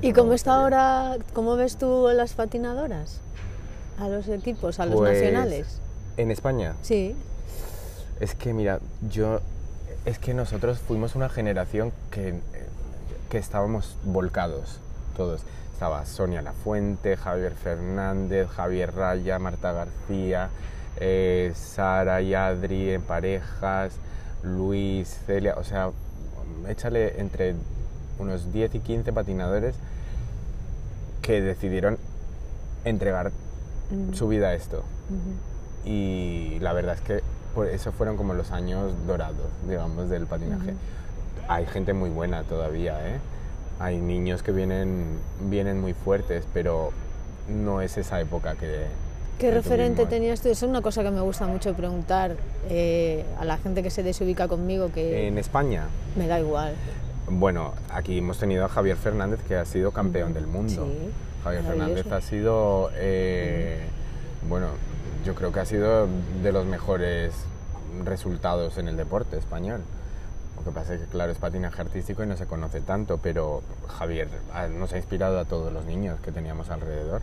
¿Y 0.02 0.12
cómo 0.12 0.34
está 0.34 0.56
ahora, 0.56 1.18
cómo 1.34 1.56
ves 1.56 1.78
tú 1.78 2.10
las 2.14 2.34
patinadoras? 2.34 3.22
A 3.98 4.10
los 4.10 4.28
equipos, 4.28 4.80
a 4.82 4.86
los 4.86 4.96
Pues, 4.96 5.14
nacionales. 5.14 5.80
En 6.18 6.32
España, 6.32 6.74
Sí, 6.82 7.16
es 8.20 8.36
que 8.36 8.54
mira, 8.54 8.80
yo. 9.10 9.40
Es 10.06 10.20
que 10.20 10.34
nosotros 10.34 10.78
fuimos 10.80 11.16
una 11.16 11.30
generación 11.30 11.92
que, 12.12 12.36
que 13.30 13.38
estábamos 13.38 13.96
volcados, 14.04 14.80
todos. 15.18 15.42
Estaba 15.76 16.06
Sonia 16.06 16.42
Lafuente, 16.42 17.18
Javier 17.18 17.52
Fernández, 17.52 18.48
Javier 18.48 18.96
Raya, 18.96 19.40
Marta 19.40 19.74
García, 19.74 20.48
eh, 20.96 21.52
Sara 21.54 22.22
y 22.22 22.34
Adri 22.34 22.92
en 22.92 23.02
parejas, 23.02 23.98
Luis, 24.42 25.20
Celia, 25.26 25.56
o 25.58 25.66
sea, 25.66 25.92
échale 26.70 27.20
entre 27.20 27.56
unos 28.20 28.54
10 28.54 28.74
y 28.76 28.80
15 28.80 29.12
patinadores 29.12 29.76
que 31.22 31.42
decidieron 31.42 31.98
entregar 32.86 33.34
su 34.14 34.30
vida 34.30 34.48
a 34.48 34.54
esto. 34.54 34.82
Y 35.84 36.58
la 36.62 36.72
verdad 36.72 36.96
es 36.96 37.02
que 37.02 37.22
por 37.54 37.68
eso 37.68 37.92
fueron 37.92 38.16
como 38.16 38.34
los 38.34 38.52
años 38.52 38.94
dorados, 39.06 39.52
digamos, 39.68 40.10
del 40.10 40.26
patinaje. 40.26 40.74
Hay 41.50 41.66
gente 41.66 41.92
muy 41.92 42.12
buena 42.12 42.44
todavía, 42.44 43.06
¿eh? 43.10 43.20
Hay 43.80 43.98
niños 43.98 44.42
que 44.42 44.52
vienen, 44.52 45.20
vienen 45.42 45.82
muy 45.82 45.94
fuertes, 45.94 46.46
pero 46.54 46.92
no 47.50 47.82
es 47.82 47.98
esa 47.98 48.20
época 48.22 48.56
que... 48.56 48.86
¿Qué 49.38 49.48
que 49.48 49.52
referente 49.52 50.04
tuvimos. 50.04 50.10
tenías 50.10 50.42
tú? 50.42 50.50
Es 50.50 50.64
una 50.64 50.82
cosa 50.82 51.04
que 51.04 51.12
me 51.12 51.20
gusta 51.20 51.46
mucho 51.46 51.74
preguntar 51.74 52.38
eh, 52.70 53.26
a 53.38 53.44
la 53.44 53.58
gente 53.58 53.84
que 53.84 53.90
se 53.90 54.02
desubica 54.02 54.48
conmigo, 54.48 54.92
que 54.94 55.28
En 55.28 55.38
España, 55.38 55.88
me 56.16 56.26
da 56.28 56.40
igual. 56.40 56.74
bueno, 57.30 57.74
aquí 57.90 58.20
hemos 58.20 58.38
tenido 58.38 58.64
a 58.64 58.70
Javier 58.70 58.96
Fernández, 58.96 59.42
que 59.46 59.58
ha 59.58 59.66
sido 59.66 59.92
campeón 59.92 60.34
del 60.34 60.48
mundo. 60.48 60.86
Sí, 60.86 61.12
Javier. 61.44 61.64
Fernández 61.64 62.12
ha 62.12 62.22
sido, 62.22 62.92
eh, 62.96 63.82
bueno, 64.48 64.68
yo 65.26 65.36
creo 65.36 65.52
que 65.52 65.60
ha 65.60 65.66
sido 65.66 66.08
de 66.42 66.52
los 66.54 66.66
mejores 66.66 67.34
resultados 68.06 68.78
en 68.78 68.88
el 68.88 68.96
deporte 68.96 69.38
español. 69.38 69.82
Que 70.66 70.72
pasa 70.72 70.96
es 70.96 71.02
que, 71.02 71.06
claro, 71.06 71.32
es 71.32 71.38
patinaje 71.38 71.80
artístico 71.80 72.24
y 72.24 72.28
no 72.28 72.36
se 72.36 72.48
conoce 72.48 72.82
tanto, 72.82 73.20
pero 73.20 73.62
Javier 74.00 74.28
ah, 74.52 74.68
nos 74.68 74.92
ha 74.94 74.98
inspirado 74.98 75.40
a 75.40 75.46
todos 75.46 75.72
los 75.72 75.86
niños 75.86 76.20
que 76.22 76.32
teníamos 76.32 76.72
alrededor. 76.72 77.22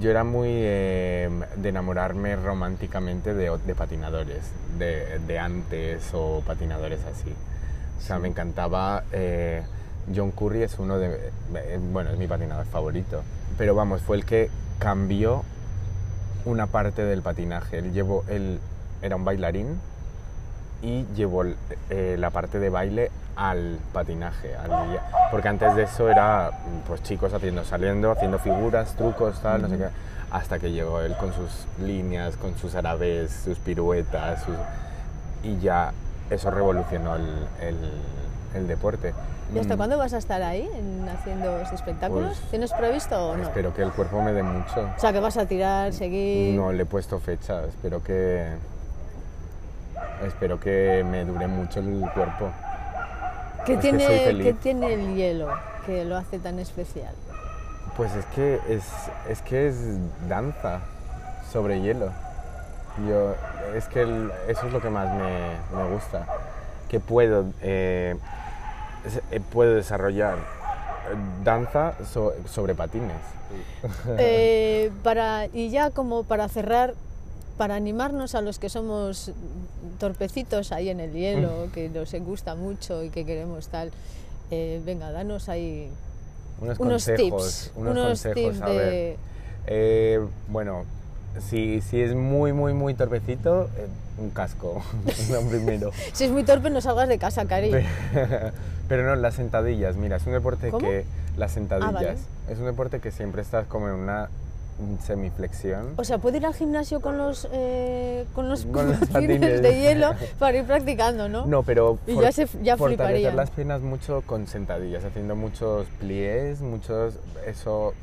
Yo 0.00 0.10
era 0.10 0.24
muy 0.24 0.48
eh, 0.50 1.28
de 1.56 1.68
enamorarme 1.68 2.36
románticamente 2.36 3.34
de, 3.34 3.54
de 3.66 3.74
patinadores, 3.74 4.44
de, 4.78 5.18
de 5.26 5.38
antes 5.38 6.08
o 6.14 6.42
patinadores 6.46 7.00
así. 7.04 7.34
O 7.98 8.02
sea, 8.02 8.18
me 8.18 8.28
encantaba. 8.28 9.04
eh, 9.12 9.62
John 10.14 10.30
Curry 10.30 10.62
es 10.62 10.78
uno 10.78 10.98
de. 10.98 11.30
eh, 11.54 11.78
bueno, 11.92 12.10
es 12.10 12.18
mi 12.18 12.26
patinador 12.26 12.64
favorito. 12.64 13.22
Pero 13.58 13.74
vamos, 13.74 14.00
fue 14.00 14.16
el 14.16 14.24
que 14.24 14.48
cambió 14.78 15.44
una 16.46 16.66
parte 16.66 17.04
del 17.04 17.20
patinaje. 17.20 17.78
Él, 17.78 17.92
llevó, 17.92 18.24
él 18.28 18.58
era 19.02 19.16
un 19.16 19.24
bailarín 19.26 19.78
y 20.84 21.06
llevó 21.16 21.44
eh, 21.88 22.16
la 22.18 22.28
parte 22.30 22.58
de 22.58 22.68
baile 22.68 23.10
al 23.36 23.78
patinaje. 23.92 24.54
al- 24.54 25.00
porque 25.30 25.48
antes 25.48 25.74
de 25.74 25.84
eso 25.84 26.10
era 26.10 26.50
pues 26.86 27.02
chicos 27.02 27.32
haciendo, 27.32 27.64
saliendo, 27.64 28.10
haciendo 28.12 28.38
figuras, 28.38 28.94
trucos, 28.94 29.40
tal, 29.40 29.62
no 29.62 29.68
sé 29.68 29.78
qué. 29.78 29.86
Hasta 30.30 30.58
que 30.58 30.70
llegó 30.72 31.00
él 31.00 31.16
con 31.16 31.32
sus 31.32 31.66
líneas, 31.80 32.36
con 32.36 32.56
sus 32.58 32.74
árabes, 32.74 33.32
sus 33.44 33.58
piruetas, 33.58 34.42
sus- 34.42 34.54
y 35.42 35.58
ya 35.58 35.92
eso 36.30 36.50
revolucionó 36.50 37.16
el, 37.16 37.22
el- 37.62 37.92
el 38.54 38.66
deporte. 38.68 39.14
¿Y 39.54 39.58
hasta 39.58 39.74
Mm, 39.74 39.76
cuándo 39.78 39.98
vas 39.98 40.12
a 40.12 40.18
estar 40.18 40.42
ahí 40.42 40.68
en- 40.74 41.08
haciendo 41.08 41.60
espectáculos? 41.62 42.36
Pues, 42.38 42.50
¿Tienes 42.50 42.72
previsto 42.72 43.30
o 43.30 43.36
no? 43.36 43.42
Espero 43.44 43.72
que 43.74 43.82
el 43.82 43.90
cuerpo 43.90 44.20
me 44.22 44.32
dé 44.32 44.42
mucho. 44.42 44.88
O 44.96 45.00
sea, 45.00 45.12
que 45.12 45.20
vas 45.20 45.36
a 45.38 45.46
tirar, 45.46 45.92
seguir... 45.92 46.54
No 46.54 46.72
le 46.72 46.82
he 46.82 46.86
puesto 46.86 47.18
fecha, 47.20 47.64
espero 47.64 48.02
que. 48.02 48.48
Espero 50.26 50.58
que 50.60 51.04
me 51.08 51.24
dure 51.24 51.46
mucho 51.46 51.80
el 51.80 52.00
cuerpo. 52.14 52.50
¿Qué, 53.66 53.74
es 53.74 53.80
tiene. 53.80 54.06
¿Qué 54.42 54.54
tiene 54.54 54.92
el 54.94 55.14
hielo 55.14 55.48
que 55.86 56.04
lo 56.04 56.16
hace 56.16 56.38
tan 56.38 56.58
especial? 56.58 57.14
Pues 57.96 58.14
es 58.14 58.24
que 58.26 58.60
es, 58.68 58.84
es 59.28 59.40
que 59.42 59.68
es 59.68 59.76
danza 60.28 60.80
sobre 61.52 61.80
hielo. 61.80 62.10
Yo, 63.08 63.34
es 63.74 63.86
que 63.86 64.02
el- 64.02 64.30
eso 64.48 64.66
es 64.66 64.72
lo 64.72 64.80
que 64.80 64.90
más 64.90 65.12
me, 65.14 65.56
me 65.76 65.90
gusta. 65.92 66.26
Que 66.88 67.00
puedo, 67.00 67.46
eh, 67.60 68.16
eh, 69.30 69.40
puedo 69.52 69.74
desarrollar 69.74 70.34
eh, 70.36 71.14
danza 71.42 71.94
so- 72.12 72.34
sobre 72.48 72.74
patines. 72.74 73.16
Eh, 74.18 74.90
para, 75.02 75.46
y 75.46 75.70
ya 75.70 75.90
como 75.90 76.24
para 76.24 76.48
cerrar, 76.48 76.94
para 77.56 77.76
animarnos 77.76 78.34
a 78.34 78.40
los 78.40 78.58
que 78.58 78.68
somos 78.68 79.32
torpecitos 79.98 80.72
ahí 80.72 80.88
en 80.88 81.00
el 81.00 81.12
hielo, 81.12 81.68
que 81.72 81.88
nos 81.88 82.12
gusta 82.14 82.54
mucho 82.54 83.02
y 83.02 83.10
que 83.10 83.24
queremos 83.24 83.68
tal, 83.68 83.90
eh, 84.50 84.80
venga, 84.84 85.10
danos 85.12 85.48
ahí 85.48 85.88
Unos, 86.60 86.78
unos 86.78 87.04
consejos. 87.04 87.16
tips, 87.16 87.72
unos, 87.76 87.92
unos 87.92 88.06
consejos, 88.08 88.34
tips 88.34 88.62
a 88.62 88.66
ver. 88.66 88.90
de... 88.90 89.16
Eh, 89.66 90.20
bueno, 90.48 90.84
si, 91.48 91.80
si 91.80 92.00
es 92.00 92.14
muy, 92.14 92.52
muy, 92.52 92.74
muy 92.74 92.94
torpecito, 92.94 93.64
eh, 93.76 93.86
un 94.18 94.30
casco, 94.30 94.82
lo 95.30 95.42
primero. 95.42 95.90
Si 96.12 96.24
es 96.24 96.30
muy 96.30 96.44
torpe, 96.44 96.70
no 96.70 96.80
salgas 96.80 97.08
de 97.08 97.18
casa, 97.18 97.46
Cari. 97.46 97.70
Pero 98.88 99.04
no, 99.04 99.16
las 99.16 99.34
sentadillas, 99.34 99.96
mira, 99.96 100.16
es 100.16 100.26
un 100.26 100.32
deporte 100.32 100.70
¿Cómo? 100.70 100.86
que... 100.86 101.04
Las 101.36 101.52
sentadillas. 101.52 101.92
vale. 101.92 102.14
Es 102.48 102.58
un 102.58 102.66
deporte 102.66 103.00
que 103.00 103.10
siempre 103.10 103.42
estás 103.42 103.66
como 103.66 103.88
en 103.88 103.94
una 103.94 104.28
semiflexión. 105.02 105.94
O 105.96 106.04
sea, 106.04 106.18
¿puedo 106.18 106.36
ir 106.36 106.46
al 106.46 106.54
gimnasio 106.54 107.00
con 107.00 107.16
los, 107.18 107.48
eh, 107.52 108.24
con 108.34 108.48
los 108.48 108.66
Con 108.72 108.88
los 108.90 108.98
patines 109.08 109.62
de 109.62 109.80
hielo 109.80 110.12
para 110.38 110.58
ir 110.58 110.64
practicando, 110.64 111.28
no? 111.28 111.46
No, 111.46 111.62
pero 111.62 111.98
Y 112.06 112.16
ya 112.20 112.32
se- 112.32 112.46
ya 112.62 112.76
fortalecer 112.76 113.16
fliparía. 113.16 113.32
las 113.34 113.50
piernas 113.50 113.80
mucho 113.82 114.22
con 114.26 114.46
sentadillas, 114.46 115.04
haciendo 115.04 115.36
muchos 115.36 115.86
pliés, 116.00 116.60
muchos... 116.60 117.14
Eso 117.46 117.94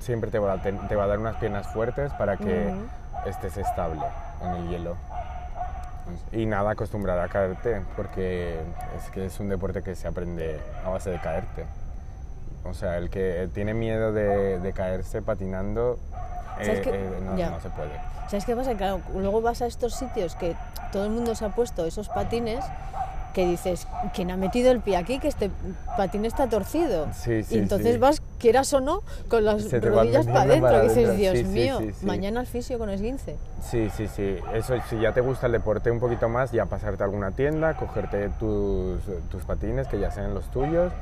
siempre 0.00 0.30
te 0.30 0.38
va, 0.38 0.52
a, 0.54 0.62
te, 0.62 0.72
te 0.72 0.94
va 0.96 1.04
a 1.04 1.06
dar 1.06 1.18
unas 1.18 1.36
piernas 1.36 1.66
fuertes 1.72 2.12
para 2.14 2.36
que 2.36 2.72
estés 3.26 3.56
estable 3.56 4.02
en 4.42 4.50
el 4.50 4.68
hielo. 4.68 4.96
Y 6.32 6.44
nada, 6.46 6.72
acostumbrar 6.72 7.18
a 7.18 7.28
caerte, 7.28 7.80
porque 7.96 8.60
es 8.98 9.10
que 9.10 9.24
es 9.24 9.40
un 9.40 9.48
deporte 9.48 9.82
que 9.82 9.94
se 9.96 10.06
aprende 10.06 10.60
a 10.84 10.90
base 10.90 11.10
de 11.10 11.18
caerte. 11.18 11.64
O 12.64 12.74
sea, 12.74 12.96
el 12.98 13.10
que 13.10 13.48
tiene 13.52 13.74
miedo 13.74 14.12
de, 14.12 14.58
de 14.58 14.72
caerse 14.72 15.22
patinando, 15.22 15.98
¿Sabes 16.56 16.86
eh, 16.86 16.90
eh, 16.92 17.20
no, 17.20 17.60
se 17.60 17.68
puede. 17.70 17.90
¿Sabes 18.28 18.44
qué 18.44 18.56
pasa? 18.56 18.74
Claro, 18.74 19.00
luego 19.14 19.42
vas 19.42 19.60
a 19.62 19.66
estos 19.66 19.94
sitios 19.94 20.34
que 20.36 20.54
todo 20.92 21.04
el 21.04 21.10
mundo 21.10 21.34
se 21.34 21.44
ha 21.44 21.50
puesto 21.50 21.84
esos 21.84 22.08
patines 22.08 22.64
que 23.34 23.46
dices, 23.46 23.88
¿quién 24.14 24.30
ha 24.30 24.36
metido 24.36 24.70
el 24.70 24.80
pie 24.80 24.96
aquí? 24.96 25.18
Que 25.18 25.28
este 25.28 25.50
patín 25.96 26.24
está 26.24 26.48
torcido. 26.48 27.08
Sí, 27.12 27.42
sí, 27.42 27.56
y 27.56 27.58
entonces 27.58 27.94
sí. 27.94 27.98
vas, 27.98 28.22
quieras 28.44 28.70
o 28.74 28.80
no, 28.82 29.00
con 29.30 29.42
las 29.42 29.72
rodillas 29.72 30.26
para 30.26 30.42
adentro. 30.42 30.82
dices. 30.82 31.16
Dios 31.16 31.32
Sí, 31.38 31.44
sí, 31.44 31.48
mío, 31.50 31.78
sí, 31.80 31.92
sí. 31.98 32.04
mañana 32.04 32.40
al 32.40 32.46
fisio 32.46 32.78
con 32.78 32.90
esguince. 32.90 33.36
Sí, 33.70 33.88
sí, 33.96 34.06
sí. 34.06 34.36
Eso, 34.52 34.74
si 34.90 35.00
ya 35.00 35.12
te 35.12 35.22
gusta 35.22 35.46
el 35.46 35.52
deporte 35.52 35.90
un 35.90 35.98
poquito 35.98 36.28
más, 36.28 36.52
ya 36.52 36.66
pasarte 36.66 37.02
a 37.02 37.06
alguna 37.06 37.30
tienda, 37.30 37.72
cogerte 37.74 38.28
tus, 38.38 39.00
tus 39.30 39.44
patines, 39.44 39.88
que 39.88 39.98
ya 39.98 40.10
sean 40.10 40.34
los 40.34 40.44
tuyos. 40.50 40.92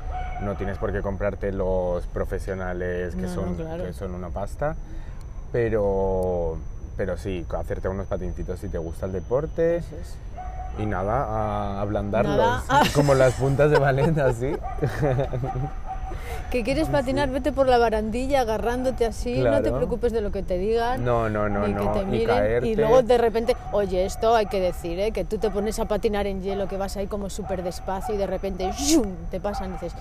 No 0.41 0.55
tienes 0.55 0.77
por 0.77 0.93
qué 0.93 1.01
comprarte 1.01 1.51
los 1.51 2.05
profesionales 2.07 3.13
que, 3.13 3.23
No, 3.23 3.27
no, 3.27 3.33
son, 3.35 3.55
claro. 3.55 3.83
que 3.83 3.91
son 3.91 4.15
una 4.15 4.29
pasta. 4.29 4.77
Pero, 5.51 6.57
pero 6.95 7.17
sí, 7.17 7.45
hacerte 7.59 7.89
unos 7.89 8.07
patincitos 8.07 8.57
si 8.61 8.69
te 8.69 8.77
gusta 8.77 9.05
el 9.05 9.11
deporte. 9.11 9.77
Es. 9.77 9.85
Y 10.79 10.85
nada, 10.85 11.25
a 11.25 11.81
ablandarlos. 11.81 12.37
Nada. 12.37 12.83
Como 12.95 13.13
las 13.15 13.33
puntas 13.33 13.69
de 13.69 13.79
ballet, 13.79 14.17
así. 14.17 14.55
Que 16.51 16.63
quieres 16.63 16.87
patinar, 16.89 17.29
vete 17.31 17.51
por 17.51 17.67
la 17.67 17.79
barandilla 17.79 18.41
agarrándote 18.41 19.05
así, 19.07 19.39
no 19.39 19.55
te 19.55 19.61
Claro. 19.63 19.77
preocupes 19.77 20.11
de 20.13 20.21
lo 20.21 20.31
que 20.31 20.43
te 20.43 20.57
digan. 20.59 21.03
No, 21.03 21.27
no, 21.27 21.49
no, 21.49 21.67
ni 21.67 21.73
que 21.73 21.83
no. 21.83 21.91
te 21.93 22.01
y 22.01 22.05
miren 22.05 22.27
caerte. 22.27 22.67
y 22.67 22.75
luego 22.75 23.01
de 23.01 23.17
repente, 23.17 23.57
oye, 23.71 24.05
esto 24.05 24.35
hay 24.35 24.45
que 24.45 24.59
decir, 24.59 24.99
¿eh? 24.99 25.11
que 25.11 25.23
tú 25.25 25.39
te 25.39 25.49
pones 25.49 25.79
a 25.79 25.85
patinar 25.85 26.27
en 26.27 26.43
hielo, 26.43 26.67
que 26.67 26.77
vas 26.77 26.95
ahí 26.97 27.07
como 27.07 27.29
súper 27.31 27.63
despacio 27.63 28.13
y 28.13 28.17
de 28.17 28.27
repente 28.27 28.69
¡shum! 28.77 29.07
te 29.31 29.39
pasan 29.39 29.71
y 29.71 29.73
dices, 29.73 29.93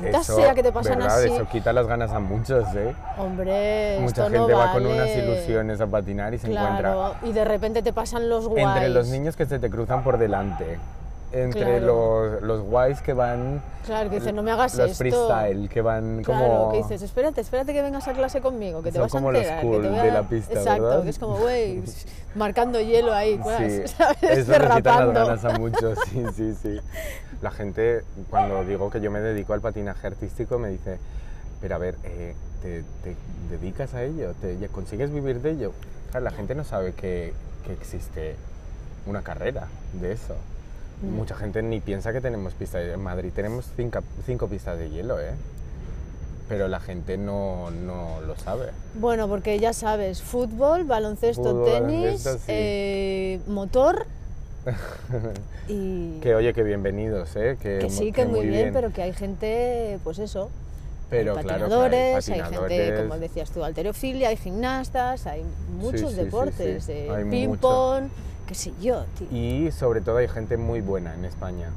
maldita 0.00 0.24
sea 0.24 0.54
que 0.54 0.62
te 0.64 0.72
pasan 0.72 0.98
¿verdad? 0.98 1.18
así. 1.20 1.32
Eso 1.32 1.46
quita 1.48 1.72
las 1.72 1.86
ganas 1.86 2.10
a 2.10 2.18
muchos, 2.18 2.64
¿eh? 2.74 2.92
Hombre, 3.16 3.98
Mucha 4.00 4.26
esto 4.26 4.36
gente 4.36 4.52
no 4.52 4.58
va 4.58 4.72
con 4.72 4.82
vale. 4.82 4.94
unas 4.96 5.16
ilusiones 5.16 5.80
a 5.80 5.86
patinar 5.86 6.34
y 6.34 6.38
se 6.38 6.48
encuentra 6.50 6.78
Claro, 6.92 7.14
y 7.22 7.32
de 7.32 7.44
repente 7.44 7.82
te 7.82 7.92
pasan 7.92 8.28
los 8.28 8.48
guays. 8.48 8.66
entre 8.66 8.88
los 8.88 9.06
niños 9.08 9.36
que 9.36 9.46
se 9.46 9.60
te 9.60 9.70
cruzan 9.70 10.02
por 10.02 10.18
delante, 10.18 10.78
entre 11.32 11.78
Claro. 11.80 11.86
los, 12.32 12.42
los 12.42 12.60
guays 12.62 13.00
que 13.02 13.12
van... 13.12 13.60
Claro, 13.84 14.08
que 14.10 14.16
dicen, 14.20 14.34
no 14.36 14.42
me 14.42 14.50
hagas 14.52 14.74
los 14.76 14.90
esto. 14.92 14.98
freestyle, 14.98 15.68
que 15.68 15.80
van 15.80 16.22
Claro, 16.24 16.44
como... 16.58 16.72
que 16.72 16.78
dices, 16.78 17.02
espérate, 17.02 17.40
espérate 17.40 17.72
que 17.72 17.82
vengas 17.82 18.06
a 18.08 18.12
clase 18.12 18.40
conmigo, 18.40 18.82
que 18.82 18.90
te 18.90 18.94
Son 18.98 19.02
vas 19.02 19.12
como 19.12 19.28
a 19.28 19.32
los 19.32 19.42
enterar. 19.42 19.62
cool 19.62 19.76
que 19.76 19.82
te 19.82 19.88
voy 19.88 20.02
de 20.02 20.10
a... 20.10 20.14
la 20.14 20.22
pista, 20.28 20.52
Exacto, 20.54 20.82
¿verdad? 20.84 21.02
que 21.04 21.10
es 21.10 21.18
como, 21.18 21.36
güey, 21.38 21.82
marcando 22.34 22.80
hielo 22.80 23.12
ahí, 23.14 23.36
Sí, 23.36 23.42
¿sabes? 23.42 23.88
eso 23.88 23.92
quita 24.22 24.32
las 24.32 24.46
Derrapando. 24.46 25.12
ganas 25.12 25.44
a 25.44 25.50
muchos, 25.58 25.98
sí, 26.10 26.24
sí, 26.34 26.54
sí. 26.60 26.80
La 27.42 27.50
gente, 27.50 28.02
cuando 28.30 28.64
digo 28.64 28.90
que 28.90 29.00
yo 29.00 29.10
me 29.10 29.20
dedico 29.20 29.52
al 29.52 29.60
patinaje 29.60 30.06
artístico, 30.06 30.58
me 30.58 30.68
dice, 30.70 30.98
pero 31.60 31.74
a 31.74 31.78
ver, 31.78 31.96
eh, 32.04 32.34
¿te, 32.62 32.82
te 33.04 33.16
dedicas 33.50 33.94
a 33.94 34.02
ello? 34.02 34.32
¿Te, 34.40 34.58
ya 34.58 34.68
consigues 34.68 35.12
vivir 35.12 35.40
de 35.42 35.50
ello? 35.50 35.72
Claro, 36.10 36.24
la 36.24 36.30
gente 36.30 36.54
no 36.54 36.64
sabe 36.64 36.92
que, 36.92 37.34
que 37.66 37.72
existe 37.72 38.36
una 39.06 39.22
carrera 39.22 39.68
de 39.92 40.12
eso. 40.12 40.34
Mm. 41.02 41.14
Mucha 41.14 41.34
gente 41.36 41.62
ni 41.62 41.80
piensa 41.80 42.12
que 42.12 42.20
tenemos 42.20 42.54
pistas. 42.54 42.82
En 42.82 43.00
Madrid 43.00 43.30
tenemos 43.34 43.66
cinco, 43.76 44.00
cinco 44.24 44.48
pistas 44.48 44.78
de 44.78 44.90
hielo, 44.90 45.20
¿eh? 45.20 45.32
Pero 46.48 46.68
la 46.68 46.80
gente 46.80 47.18
no, 47.18 47.70
no 47.70 48.20
lo 48.20 48.36
sabe. 48.36 48.70
Bueno, 48.94 49.28
porque 49.28 49.58
ya 49.58 49.72
sabes, 49.72 50.22
fútbol, 50.22 50.84
baloncesto, 50.84 51.42
Fútbol, 51.42 51.64
tenis, 51.64 52.24
baloncesto, 52.24 52.38
sí. 52.38 52.44
eh, 52.48 53.40
motor 53.48 54.06
Y 55.68 56.20
Que 56.20 56.34
oye, 56.34 56.52
que 56.52 56.62
bienvenidos, 56.62 57.34
¿eh? 57.36 57.56
Que, 57.60 57.78
que 57.80 57.90
sí, 57.90 58.12
que, 58.12 58.26
muy 58.26 58.40
bien, 58.46 58.52
bien, 58.52 58.72
pero 58.72 58.92
que 58.92 59.02
hay 59.02 59.12
gente, 59.12 59.98
pues 60.04 60.18
eso, 60.18 60.50
Pero 61.10 61.36
hay 61.36 61.44
patinadores, 61.44 62.26
claro, 62.26 62.64
hay 62.64 62.70
gente, 62.70 63.02
como 63.02 63.18
decías 63.18 63.50
tú, 63.50 63.64
alterofilia, 63.64 64.28
hay 64.28 64.36
gimnastas, 64.36 65.26
hay 65.26 65.44
muchos 65.78 66.10
sí, 66.10 66.16
sí, 66.16 66.24
deportes, 66.24 66.88
eh, 66.88 67.08
Hay 67.10 67.24
ping 67.24 67.48
mucho. 67.48 67.60
Qué 68.46 68.54
sé 68.54 68.72
yo, 68.80 69.04
tío. 69.18 69.26
Y 69.30 69.70
sobre 69.72 70.00
todo 70.00 70.18
hay 70.18 70.28
gente 70.28 70.56
muy 70.56 70.80
buena 70.80 71.14
en 71.14 71.24
España. 71.24 71.70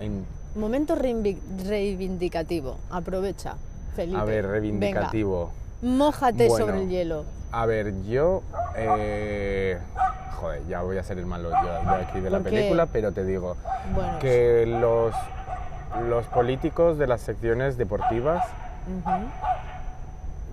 En- 0.00 0.24
Momento 0.54 0.94
reivindic- 0.96 1.40
reivindicativo, 1.66 2.76
aprovecha, 2.90 3.54
Felipe. 3.96 4.18
a 4.18 4.24
ver, 4.24 4.46
reivindicativo. 4.46 5.50
Venga, 5.80 5.96
mójate 5.96 6.48
Bueno. 6.48 6.66
sobre 6.66 6.82
el 6.82 6.88
hielo. 6.90 7.24
A 7.52 7.66
ver, 7.66 7.92
yo. 8.04 8.42
eh, 8.76 9.78
joder, 10.40 10.66
ya 10.68 10.82
voy 10.82 10.98
a 10.98 11.02
ser 11.02 11.18
el 11.18 11.26
malo 11.26 11.50
yo 11.50 11.72
de 11.96 12.02
aquí 12.02 12.20
de 12.20 12.30
la 12.30 12.40
película, 12.40 12.86
pero 12.86 13.12
te 13.12 13.24
digo 13.24 13.56
Bueno, 13.94 14.18
que 14.18 14.64
los, 14.66 15.14
los 16.08 16.26
políticos 16.26 16.98
de 16.98 17.06
las 17.06 17.20
secciones 17.22 17.76
deportivas 17.76 18.44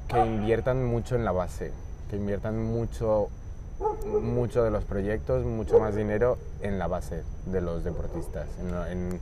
que 0.07 0.19
inviertan 0.25 0.85
mucho 0.85 1.15
en 1.15 1.25
la 1.25 1.31
base, 1.31 1.71
que 2.09 2.15
inviertan 2.17 2.61
mucho, 2.63 3.29
mucho 4.21 4.63
de 4.63 4.71
los 4.71 4.83
proyectos, 4.83 5.45
mucho 5.45 5.79
más 5.79 5.95
dinero 5.95 6.37
en 6.61 6.79
la 6.79 6.87
base 6.87 7.23
de 7.45 7.61
los 7.61 7.83
deportistas, 7.83 8.47
en, 8.59 8.97
en- 9.13 9.19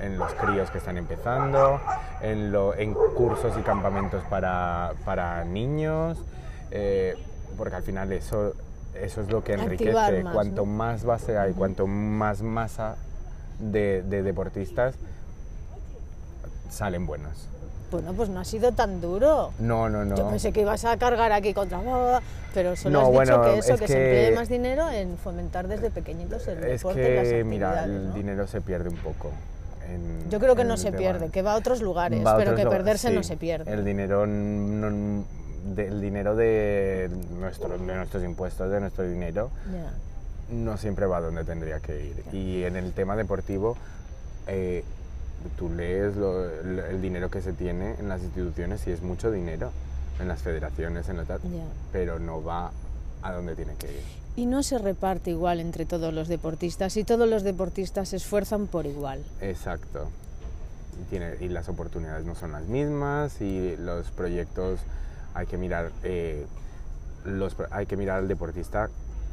en 0.00 0.18
los 0.18 0.32
críos 0.34 0.70
que 0.70 0.78
están 0.78 0.96
empezando, 0.96 1.78
en, 2.22 2.50
lo- 2.50 2.74
en 2.74 2.94
cursos 2.94 3.54
y 3.58 3.62
campamentos 3.62 4.24
para, 4.24 4.94
para 5.04 5.44
niños, 5.44 6.18
eh, 6.70 7.16
porque 7.58 7.76
al 7.76 7.82
final 7.82 8.10
eso, 8.12 8.54
eso 8.94 9.20
es 9.20 9.28
lo 9.30 9.44
que 9.44 9.52
enriquece. 9.52 10.22
Más, 10.24 10.32
cuanto 10.34 10.62
¿no? 10.64 10.72
más 10.72 11.04
base 11.04 11.36
hay, 11.38 11.52
cuanto 11.52 11.86
más 11.86 12.42
masa 12.42 12.96
de, 13.60 14.02
de 14.02 14.22
deportistas, 14.22 14.94
salen 16.70 17.06
buenos. 17.06 17.48
Bueno, 17.92 18.14
pues 18.14 18.30
no 18.30 18.40
ha 18.40 18.44
sido 18.44 18.72
tan 18.72 19.02
duro. 19.02 19.52
No, 19.58 19.88
no, 19.90 20.04
no. 20.06 20.16
Yo 20.16 20.28
pensé 20.28 20.50
que 20.50 20.62
ibas 20.62 20.84
a 20.86 20.96
cargar 20.96 21.30
aquí 21.30 21.52
contra... 21.52 21.78
Pero 22.54 22.74
solo 22.74 22.90
No, 22.92 23.00
has 23.00 23.06
dicho 23.06 23.38
bueno, 23.38 23.42
que 23.42 23.58
eso, 23.58 23.74
es 23.74 23.80
que, 23.80 23.86
se 23.86 23.94
que- 23.94 24.18
emplee 24.24 24.36
más 24.36 24.48
dinero 24.48 24.90
en 24.90 25.16
fomentar 25.18 25.68
desde 25.68 25.90
pequeñitos 25.90 26.48
el 26.48 26.64
Es 26.64 26.80
deporte 26.80 27.00
y 27.00 27.14
las 27.16 27.28
que, 27.28 27.36
actividades, 27.40 27.44
mira, 27.46 27.84
el 27.84 28.08
¿no? 28.08 28.14
dinero 28.14 28.46
se 28.46 28.60
pierde 28.62 28.88
un 28.88 28.96
poco. 28.96 29.30
en- 29.90 30.30
Yo 30.30 30.40
creo 30.40 30.56
que 30.56 30.64
no 30.64 30.76
se 30.78 30.86
tema. 30.86 30.98
pierde, 30.98 31.28
que 31.28 31.42
va 31.42 31.52
a 31.52 31.56
otros 31.56 31.82
lugares, 31.82 32.24
a 32.24 32.36
pero 32.36 32.52
otros 32.52 32.60
que 32.64 32.66
perderse 32.70 33.10
no 33.10 33.22
se 33.22 33.36
pierde. 33.36 33.70
El 33.72 33.84
dinero, 33.84 34.26
no- 34.26 35.24
de- 35.74 35.86
el 35.88 36.00
dinero 36.00 36.34
de, 36.34 37.10
nuestro, 37.38 37.76
de 37.76 37.94
nuestros 37.94 38.24
impuestos, 38.24 38.70
de 38.70 38.80
nuestro 38.80 39.04
dinero, 39.04 39.50
no 40.50 40.76
siempre 40.78 41.04
va 41.06 41.20
donde 41.20 41.44
tendría 41.44 41.80
que 41.80 42.04
ir. 42.06 42.24
Y 42.34 42.64
en 42.64 42.76
el 42.76 42.92
tema 42.92 43.16
deportivo, 43.16 43.76
eh, 44.46 44.82
tú 45.58 45.68
lees 45.70 46.16
lo- 46.16 46.48
el, 46.48 47.00
dinero 47.02 47.30
que 47.30 47.40
se 47.42 47.52
tiene 47.52 47.94
en 47.98 48.08
las 48.08 48.22
instituciones 48.22 48.86
y 48.86 48.90
es 48.90 49.02
mucho 49.02 49.30
dinero, 49.30 49.70
en 50.20 50.28
las 50.28 50.42
federaciones, 50.42 51.08
en 51.08 51.16
la 51.16 51.24
tal, 51.24 51.40
pero 51.92 52.18
no 52.18 52.42
va 52.42 52.70
a 53.22 53.32
donde 53.32 53.54
tiene 53.54 53.74
que 53.74 53.86
ir. 53.92 54.02
Y 54.34 54.46
no 54.46 54.62
se 54.62 54.78
reparte 54.78 55.30
igual 55.30 55.60
entre 55.60 55.84
todos 55.84 56.12
los 56.14 56.28
deportistas 56.28 56.96
y 56.96 57.04
todos 57.04 57.28
los 57.28 57.42
deportistas 57.42 58.08
se 58.10 58.16
esfuerzan 58.16 58.66
por 58.66 58.86
igual. 58.86 59.22
Exacto. 59.40 60.08
Y, 61.00 61.10
tiene, 61.10 61.36
y 61.40 61.48
las 61.48 61.68
oportunidades 61.68 62.24
no 62.24 62.34
son 62.34 62.52
las 62.52 62.64
mismas 62.64 63.40
y 63.40 63.76
los 63.76 64.10
proyectos 64.10 64.80
hay 65.34 65.46
que 65.46 65.56
mirar 65.56 65.90
eh, 66.02 66.46
los, 67.24 67.56
hay 67.70 67.86
que 67.86 67.96
mirar 67.96 68.18
al 68.18 68.28
deportista 68.28 68.90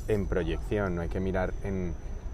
en 0.08 0.26
proyección, 0.28 0.96
no 0.96 1.02
hay 1.02 1.10
que 1.10 1.20
mirar 1.20 1.54
en 1.64 1.94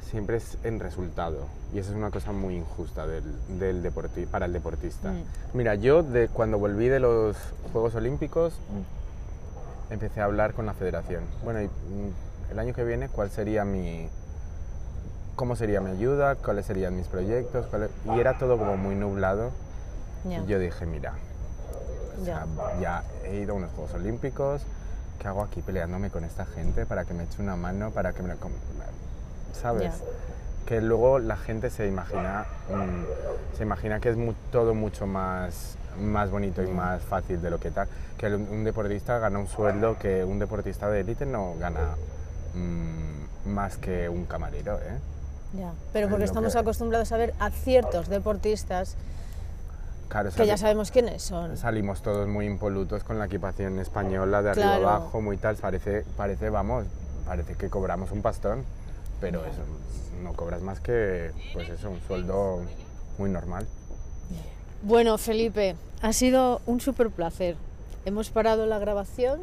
siempre 0.10 0.38
es 0.38 0.58
en 0.64 0.80
resultado 0.80 1.48
y 1.74 1.80
esa 1.80 1.90
es 1.92 1.96
una 1.96 2.12
cosa 2.12 2.32
muy 2.32 2.56
injusta 2.56 3.06
del, 3.08 3.24
del 3.60 3.84
deporti- 3.84 4.28
para 4.28 4.46
el 4.46 4.54
deportista. 4.54 5.12
Mm. 5.12 5.24
Mira, 5.58 5.76
yo 5.76 6.04
de 6.04 6.28
cuando 6.30 6.58
volví 6.60 6.88
de 6.88 7.00
los 7.00 7.36
Juegos 7.74 7.96
Olímpicos 7.96 8.54
empecé 9.90 10.22
a 10.22 10.26
hablar 10.26 10.54
con 10.54 10.66
la 10.66 10.74
federación. 10.74 11.24
Bueno, 11.44 11.62
y, 11.62 11.66
mm, 11.68 12.52
el 12.52 12.60
año 12.60 12.74
que 12.74 12.84
viene, 12.84 13.10
¿cuál 13.10 13.30
sería 13.32 13.66
mi, 13.66 14.08
cómo 15.36 15.56
sería 15.56 15.82
mi 15.82 15.92
ayuda, 15.92 16.36
cuáles 16.36 16.66
serían 16.66 16.96
mis 16.96 17.08
proyectos, 17.08 17.66
cuáles- 17.68 17.90
y 18.06 18.20
era 18.20 18.38
todo 18.38 18.58
como 18.58 18.78
muy 18.78 18.96
nublado. 18.96 19.52
Ya. 20.24 20.40
Y 20.40 20.46
yo 20.48 20.60
dije, 20.60 20.86
mira, 20.86 21.14
o 22.22 22.26
Ya. 22.26 22.46
sea, 22.46 22.80
ya 22.80 23.04
he 23.26 23.38
ido 23.42 23.54
a 23.54 23.58
unos 23.58 23.72
Juegos 23.72 23.94
Olímpicos, 23.96 24.62
¿qué 25.20 25.28
hago 25.28 25.42
aquí 25.44 25.62
peleándome 25.62 26.10
con 26.10 26.24
esta 26.24 26.46
gente 26.46 26.86
para 26.86 27.06
que 27.06 27.14
me 27.14 27.24
eche 27.24 27.42
una 27.42 27.56
mano, 27.56 27.92
para 27.92 28.14
que 28.14 28.24
me... 28.24 28.34
¿Sabes? 29.62 29.94
Que 30.66 30.82
luego 30.82 31.20
la 31.20 31.38
gente 31.38 31.70
se 31.70 31.88
imagina, 31.88 32.46
mm, 32.70 33.56
se 33.58 33.64
imagina 33.64 34.00
que 34.00 34.10
es 34.10 34.18
mu- 34.18 34.34
todo 34.52 34.74
mucho 34.74 35.06
más, 35.08 35.76
más 36.00 36.30
bonito 36.32 36.64
y 36.64 36.68
más 36.68 37.02
fácil 37.04 37.42
de 37.42 37.50
lo 37.50 37.60
que 37.60 37.72
tal. 37.72 37.88
Que 38.18 38.28
un, 38.28 38.48
un 38.50 38.64
deportista 38.64 39.20
gana 39.20 39.40
un 39.40 39.48
sueldo 39.48 39.98
que 40.00 40.24
un 40.24 40.40
deportista 40.40 40.90
de 40.90 41.02
élite 41.02 41.26
no 41.26 41.56
gana 41.60 41.96
mm, 42.56 43.50
más 43.50 43.78
que 43.78 44.10
un 44.10 44.26
camarero, 44.26 44.76
¿eh? 44.78 44.98
Ya. 45.54 45.72
Pero 45.94 46.10
porque 46.10 46.26
Es 46.26 46.32
estamos 46.32 46.54
que- 46.54 46.60
acostumbrados 46.60 47.12
a 47.12 47.18
ver 47.18 47.34
a 47.40 47.50
ciertos 47.52 48.10
deportistas 48.10 48.96
Claro, 50.10 50.30
que 50.32 50.46
ya 50.46 50.58
sabemos 50.58 50.92
quiénes 50.92 51.24
son. 51.24 51.58
Salimos 51.58 52.02
todos 52.02 52.28
muy 52.28 52.46
impolutos 52.46 53.04
con 53.04 53.18
la 53.20 53.26
equipación 53.26 53.80
española 53.80 54.42
de 54.42 54.52
arriba 54.52 54.78
Claro. 54.78 54.90
abajo, 54.90 55.22
muy 55.22 55.38
tal. 55.38 55.56
Parece, 55.56 56.06
parece, 56.16 56.50
vamos, 56.50 56.86
parece 57.26 57.56
que 57.56 57.70
cobramos 57.70 58.12
un 58.12 58.22
pastón, 58.22 58.64
pero 59.22 59.46
eso 59.46 59.62
no 60.24 60.34
cobras 60.34 60.62
más 60.62 60.80
que, 60.80 61.32
pues 61.54 61.70
eso, 61.70 61.90
un 61.90 62.02
sueldo 62.08 62.62
muy 63.18 63.30
normal. 63.30 63.66
Bueno, 64.82 65.18
Felipe, 65.18 65.76
ha 66.02 66.14
sido 66.14 66.62
un 66.66 66.80
súper 66.82 67.10
placer. 67.10 67.56
Hemos 68.06 68.30
parado 68.30 68.66
la 68.66 68.78
grabación 68.80 69.42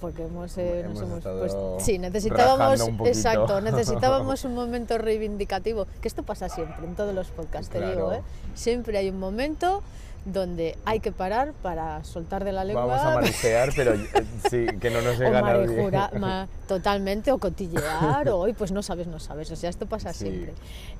porque 0.00 0.24
hemos, 0.24 0.58
eh, 0.58 0.82
nos 0.84 0.96
Hemos 0.98 1.02
hemos 1.02 1.18
estado 1.18 1.38
puesto- 1.38 1.76
Sí, 1.80 1.98
necesitábamos, 1.98 2.80
exacto, 3.06 3.60
necesitábamos 3.60 4.44
un 4.44 4.54
momento 4.56 4.98
reivindicativo, 4.98 5.86
que 6.00 6.08
esto 6.08 6.24
pasa 6.24 6.48
siempre 6.48 6.84
en 6.84 6.96
todos 6.96 7.14
los 7.14 7.28
podcasts, 7.28 7.68
te 7.70 7.78
Claro. 7.78 7.94
digo, 7.94 8.12
¿eh? 8.12 8.22
Siempre 8.56 8.98
hay 8.98 9.10
un 9.10 9.20
momento 9.20 9.82
donde 10.24 10.78
hay 10.84 11.00
que 11.00 11.10
parar 11.10 11.52
para 11.62 12.04
soltar 12.04 12.44
de 12.44 12.52
la 12.52 12.64
lengua. 12.64 12.84
Vamos 12.86 13.04
a 13.04 13.14
marisear, 13.14 13.70
pero 13.74 13.94
eh, 13.94 14.06
sí, 14.48 14.66
que 14.80 14.90
no 14.90 15.02
nos 15.02 15.16
o 15.18 15.22
llega 15.22 15.42
nadie. 15.42 15.90
ma- 16.18 16.46
totalmente, 16.68 17.32
o 17.32 17.38
cotillear, 17.38 18.28
o 18.28 18.38
hoy 18.38 18.52
pues 18.52 18.70
no 18.72 18.82
sabes, 18.82 19.06
no 19.08 19.18
sabes, 19.18 19.50
o 19.50 19.56
sea, 19.56 19.68
esto 19.70 19.86
pasa 19.86 20.12
Sí. 20.12 20.26
siempre. 20.26 20.54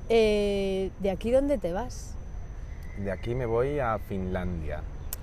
Eh, 0.09 0.91
¿De 0.99 1.09
aquí 1.11 1.31
dónde 1.31 1.57
te 1.57 1.71
vas? 1.71 2.11
De 2.97 3.11
aquí 3.11 3.33
me 3.33 3.45
voy 3.45 3.79
a 3.79 3.97
Finlandia, 3.97 4.81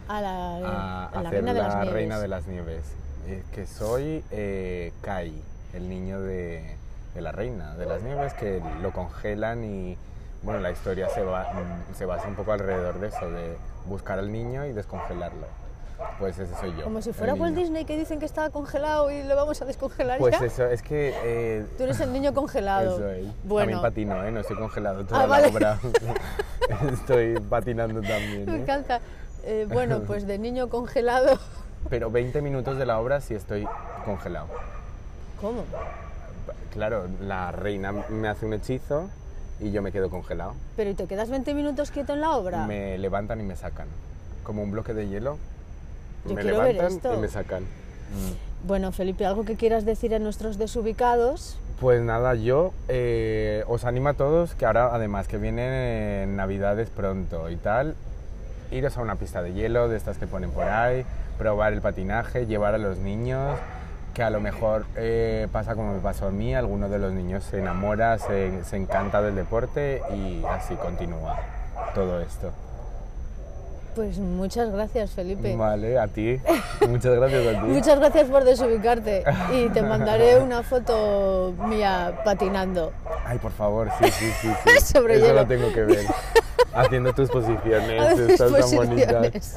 A 0.08 0.20
la, 0.20 0.56
a 0.56 1.06
a 1.06 1.22
la 1.22 1.30
Reina 1.30 1.52
de 1.54 1.60
la 1.60 1.66
las 1.68 1.74
Nieves. 1.76 1.92
Reina 1.92 2.18
de 2.18 2.28
las 2.28 2.46
Nieves, 2.46 2.82
eh, 3.28 3.42
que 3.52 3.66
soy 3.66 4.24
eh, 4.32 4.92
Kai, 5.02 5.32
el 5.74 5.88
niño 5.88 6.20
de, 6.20 6.74
de 7.14 7.20
la 7.20 7.32
Reina 7.32 7.76
de 7.76 7.86
las 7.86 8.02
Nieves, 8.02 8.32
que 8.34 8.60
lo 8.82 8.92
congelan 8.92 9.62
y 9.62 9.96
bueno, 10.42 10.58
la 10.60 10.70
historia 10.70 11.08
se, 11.10 11.22
va, 11.22 11.52
mm, 11.52 11.94
se 11.94 12.06
basa 12.06 12.26
un 12.26 12.34
poco 12.34 12.52
alrededor 12.52 12.98
de 12.98 13.08
eso, 13.08 13.30
de 13.30 13.56
buscar 13.90 14.18
al 14.18 14.32
niño 14.32 14.64
y 14.64 14.72
descongelarlo. 14.72 15.46
Pues 16.18 16.38
ese 16.38 16.54
soy 16.58 16.74
yo. 16.78 16.84
Como 16.84 17.02
si 17.02 17.12
fuera 17.12 17.34
Walt. 17.34 17.54
Disney 17.54 17.84
que 17.84 17.98
dicen 17.98 18.18
que 18.20 18.24
estaba 18.24 18.48
congelado 18.48 19.10
y 19.10 19.22
lo 19.22 19.36
vamos 19.36 19.60
a 19.60 19.66
descongelar 19.66 20.18
Pues 20.18 20.38
ya. 20.38 20.46
eso, 20.46 20.64
es 20.64 20.80
que... 20.82 21.14
eh, 21.22 21.66
Tú 21.76 21.82
eres 21.84 22.00
el 22.00 22.10
niño 22.14 22.32
congelado. 22.32 22.96
Eso 22.96 23.10
es. 23.10 23.26
Bueno, 23.44 23.82
También 23.82 23.82
patino, 23.82 24.24
¿eh? 24.24 24.30
No 24.30 24.40
estoy 24.40 24.56
congelado 24.56 25.04
toda 25.04 25.18
Ah, 25.20 25.22
la 25.24 25.28
vale. 25.28 25.48
obra. 25.48 25.78
estoy 26.92 27.38
patinando 27.40 28.00
también. 28.00 28.46
me 28.46 28.56
¿eh? 28.56 28.60
encanta. 28.62 29.00
Eh, 29.44 29.66
bueno, 29.70 30.00
pues 30.06 30.26
de 30.26 30.38
niño 30.38 30.70
congelado. 30.70 31.38
Pero 31.90 32.10
20 32.10 32.40
minutos 32.40 32.78
de 32.78 32.86
la 32.86 32.98
obra 32.98 33.20
sí 33.20 33.34
estoy 33.34 33.68
congelado. 34.06 34.46
¿Cómo? 35.40 35.64
Claro, 36.72 37.06
la 37.20 37.52
reina 37.52 37.92
me 37.92 38.28
hace 38.28 38.46
un 38.46 38.54
hechizo 38.54 39.10
y 39.60 39.70
yo 39.70 39.82
me 39.82 39.92
quedo 39.92 40.10
congelado. 40.10 40.54
¿Pero 40.76 40.90
y 40.90 40.94
te 40.94 41.06
quedas 41.06 41.30
20 41.30 41.54
minutos 41.54 41.90
quieto 41.90 42.14
en 42.14 42.20
la 42.20 42.36
obra? 42.36 42.66
Me 42.66 42.98
levantan 42.98 43.40
y 43.40 43.44
me 43.44 43.56
sacan. 43.56 43.88
Como 44.42 44.62
un 44.62 44.70
bloque 44.70 44.94
de 44.94 45.08
hielo. 45.08 45.38
Yo 46.26 46.34
me 46.34 46.42
quiero 46.42 46.58
ver 46.58 46.74
levantan 46.74 46.96
esto. 46.96 47.14
y 47.14 47.18
me 47.18 47.28
sacan. 47.28 47.64
Bueno, 48.66 48.92
Felipe, 48.92 49.24
¿algo 49.24 49.44
que 49.44 49.56
quieras 49.56 49.84
decir 49.84 50.14
a 50.14 50.18
nuestros 50.18 50.58
desubicados? 50.58 51.58
Pues 51.80 52.02
nada, 52.02 52.34
yo 52.34 52.72
eh, 52.88 53.64
os 53.66 53.84
animo 53.84 54.10
a 54.10 54.14
todos 54.14 54.54
que 54.54 54.66
ahora, 54.66 54.94
además 54.94 55.28
que 55.28 55.38
vienen 55.38 56.36
Navidades 56.36 56.90
pronto 56.90 57.48
y 57.48 57.56
tal, 57.56 57.94
iros 58.70 58.98
a 58.98 59.00
una 59.00 59.16
pista 59.16 59.40
de 59.40 59.54
hielo, 59.54 59.88
de 59.88 59.96
estas 59.96 60.18
que 60.18 60.26
ponen 60.26 60.50
por 60.50 60.64
ahí, 60.64 61.06
probar 61.38 61.72
el 61.72 61.80
patinaje, 61.80 62.44
llevar 62.46 62.74
a 62.74 62.78
los 62.78 62.98
niños, 62.98 63.58
que 64.20 64.24
a 64.24 64.28
lo 64.28 64.40
mejor 64.42 64.84
eh, 64.96 65.48
pasa 65.50 65.74
como 65.74 65.94
me 65.94 66.00
pasó 66.00 66.26
a 66.26 66.30
mí, 66.30 66.54
alguno 66.54 66.90
de 66.90 66.98
los 66.98 67.10
niños 67.10 67.42
se 67.42 67.58
enamora, 67.58 68.18
se, 68.18 68.62
se 68.64 68.76
encanta 68.76 69.22
del 69.22 69.34
deporte 69.34 70.02
y 70.14 70.44
así 70.44 70.74
continúa 70.74 71.38
todo 71.94 72.20
esto. 72.20 72.52
Pues 73.94 74.18
muchas 74.18 74.70
gracias, 74.70 75.12
Felipe. 75.12 75.56
Vale, 75.56 75.98
a 75.98 76.06
ti. 76.06 76.38
Muchas 76.86 77.14
gracias 77.14 77.46
a 77.46 77.60
ti. 77.62 77.66
Muchas 77.66 77.98
gracias 77.98 78.28
por 78.28 78.44
desubicarte 78.44 79.24
y 79.54 79.70
te 79.70 79.80
mandaré 79.80 80.38
una 80.38 80.62
foto 80.64 81.54
mía 81.66 82.20
patinando. 82.22 82.92
Ay, 83.24 83.38
por 83.38 83.52
favor, 83.52 83.88
sí, 84.02 84.10
sí, 84.10 84.30
sí. 84.42 84.48
sí. 84.66 84.80
Sobre 84.84 85.14
Eso 85.14 85.28
hielo. 85.28 85.40
lo 85.40 85.46
tengo 85.46 85.72
que 85.72 85.84
ver. 85.84 86.04
Haciendo 86.74 87.14
tus 87.14 87.30
posiciones, 87.30 88.18
estas 88.28 88.52
tan 88.52 88.76
bonitas. 88.76 89.56